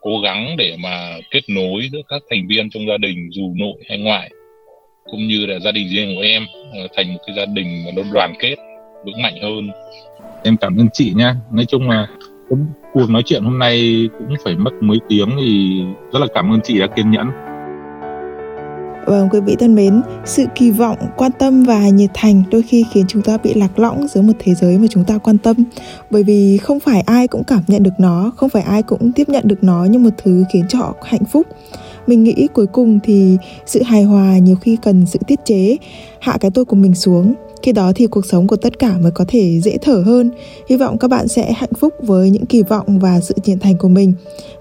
cố 0.00 0.20
gắng 0.20 0.56
để 0.58 0.76
mà 0.78 1.18
kết 1.30 1.42
nối 1.48 1.88
giữa 1.92 2.02
các 2.08 2.22
thành 2.30 2.46
viên 2.48 2.70
trong 2.70 2.86
gia 2.86 2.96
đình 2.96 3.28
dù 3.32 3.54
nội 3.56 3.82
hay 3.88 3.98
ngoại 3.98 4.30
cũng 5.10 5.28
như 5.28 5.46
là 5.46 5.58
gia 5.58 5.72
đình 5.72 5.88
riêng 5.88 6.16
của 6.16 6.22
em 6.22 6.42
ờ, 6.72 6.88
thành 6.96 7.12
một 7.12 7.20
cái 7.26 7.36
gia 7.36 7.44
đình 7.44 7.84
mà 7.84 7.90
nó 7.96 8.02
đoàn 8.12 8.34
kết 8.38 8.56
vững 9.04 9.22
mạnh 9.22 9.34
hơn 9.42 9.70
em 10.42 10.56
cảm 10.56 10.76
ơn 10.76 10.88
chị 10.92 11.12
nha 11.16 11.36
nói 11.52 11.64
chung 11.64 11.90
là 11.90 12.06
cuộc 12.92 13.10
nói 13.10 13.22
chuyện 13.26 13.44
hôm 13.44 13.58
nay 13.58 14.08
cũng 14.18 14.36
phải 14.44 14.56
mất 14.56 14.70
mấy 14.80 14.98
tiếng 15.08 15.30
thì 15.40 15.82
rất 16.12 16.18
là 16.18 16.26
cảm 16.34 16.52
ơn 16.52 16.60
chị 16.64 16.78
đã 16.78 16.86
kiên 16.86 17.10
nhẫn 17.10 17.30
Vâng, 19.06 19.28
quý 19.32 19.40
vị 19.40 19.56
thân 19.58 19.74
mến, 19.74 20.02
sự 20.24 20.44
kỳ 20.54 20.70
vọng, 20.70 20.98
quan 21.16 21.32
tâm 21.38 21.62
và 21.62 21.88
nhiệt 21.88 22.10
thành 22.14 22.42
đôi 22.50 22.62
khi 22.62 22.84
khiến 22.92 23.04
chúng 23.08 23.22
ta 23.22 23.38
bị 23.42 23.54
lạc 23.54 23.78
lõng 23.78 24.08
giữa 24.08 24.22
một 24.22 24.32
thế 24.38 24.54
giới 24.54 24.78
mà 24.78 24.86
chúng 24.90 25.04
ta 25.04 25.18
quan 25.18 25.38
tâm. 25.38 25.56
Bởi 26.10 26.22
vì 26.22 26.58
không 26.58 26.80
phải 26.80 27.00
ai 27.00 27.28
cũng 27.28 27.44
cảm 27.44 27.60
nhận 27.66 27.82
được 27.82 27.90
nó, 27.98 28.32
không 28.36 28.48
phải 28.48 28.62
ai 28.62 28.82
cũng 28.82 29.12
tiếp 29.12 29.28
nhận 29.28 29.48
được 29.48 29.64
nó 29.64 29.84
như 29.84 29.98
một 29.98 30.10
thứ 30.24 30.44
khiến 30.52 30.64
cho 30.68 30.78
họ 30.78 30.94
hạnh 31.04 31.24
phúc. 31.24 31.46
Mình 32.06 32.24
nghĩ 32.24 32.48
cuối 32.54 32.66
cùng 32.66 33.00
thì 33.04 33.36
sự 33.66 33.82
hài 33.82 34.02
hòa 34.02 34.38
nhiều 34.38 34.56
khi 34.56 34.76
cần 34.82 35.06
sự 35.06 35.18
tiết 35.26 35.44
chế, 35.44 35.76
hạ 36.20 36.36
cái 36.40 36.50
tôi 36.50 36.64
của 36.64 36.76
mình 36.76 36.94
xuống. 36.94 37.34
Khi 37.62 37.72
đó 37.72 37.92
thì 37.94 38.06
cuộc 38.06 38.26
sống 38.26 38.46
của 38.46 38.56
tất 38.56 38.78
cả 38.78 38.98
mới 39.02 39.10
có 39.10 39.24
thể 39.28 39.60
dễ 39.60 39.78
thở 39.82 40.02
hơn. 40.06 40.30
Hy 40.68 40.76
vọng 40.76 40.98
các 40.98 41.08
bạn 41.08 41.28
sẽ 41.28 41.52
hạnh 41.52 41.74
phúc 41.78 41.94
với 42.02 42.30
những 42.30 42.46
kỳ 42.46 42.62
vọng 42.62 42.98
và 42.98 43.20
sự 43.20 43.34
nhiệt 43.44 43.58
thành 43.60 43.78
của 43.78 43.88
mình. 43.88 44.12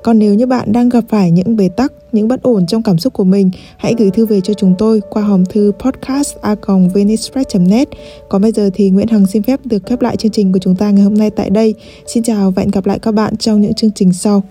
Còn 0.04 0.20
nếu 0.20 0.34
như 0.34 0.46
bạn 0.46 0.72
đang 0.72 0.90
gặp 0.90 1.04
phải 1.10 1.32
những 1.32 1.56
bế 1.56 1.70
tắc 1.70 1.94
những 2.12 2.28
bất 2.28 2.44
ổn 2.44 2.66
trong 2.66 2.84
cảm 2.84 2.98
xúc 2.98 3.14
của 3.14 3.24
mình 3.24 3.52
hãy 3.78 3.94
gửi 3.98 4.12
thư 4.12 4.26
về 4.26 4.42
cho 4.42 4.54
chúng 4.54 4.76
tôi 4.78 5.02
qua 5.10 5.24
hòm 5.24 5.46
thư 5.46 5.72
podcast 5.80 6.36
a 6.42 6.56
net. 7.60 7.90
Còn 8.30 8.42
bây 8.42 8.52
giờ 8.52 8.70
thì 8.74 8.90
nguyễn 8.90 9.08
hằng 9.08 9.28
xin 9.28 9.44
phép 9.44 9.60
được 9.66 9.86
khép 9.86 10.02
lại 10.02 10.18
chương 10.18 10.32
trình 10.32 10.52
của 10.52 10.60
chúng 10.60 10.76
ta 10.76 10.92
ngày 10.92 11.04
hôm 11.04 11.14
nay 11.14 11.30
tại 11.30 11.50
đây. 11.50 11.76
Xin 12.08 12.24
chào 12.24 12.52
và 12.52 12.62
hẹn 12.62 12.72
gặp 12.72 12.86
lại 12.86 13.00
các 13.00 13.12
bạn 13.12 13.38
trong 13.38 13.62
những 13.62 13.74
chương 13.74 13.92
trình 13.92 14.14
sau. 14.14 14.44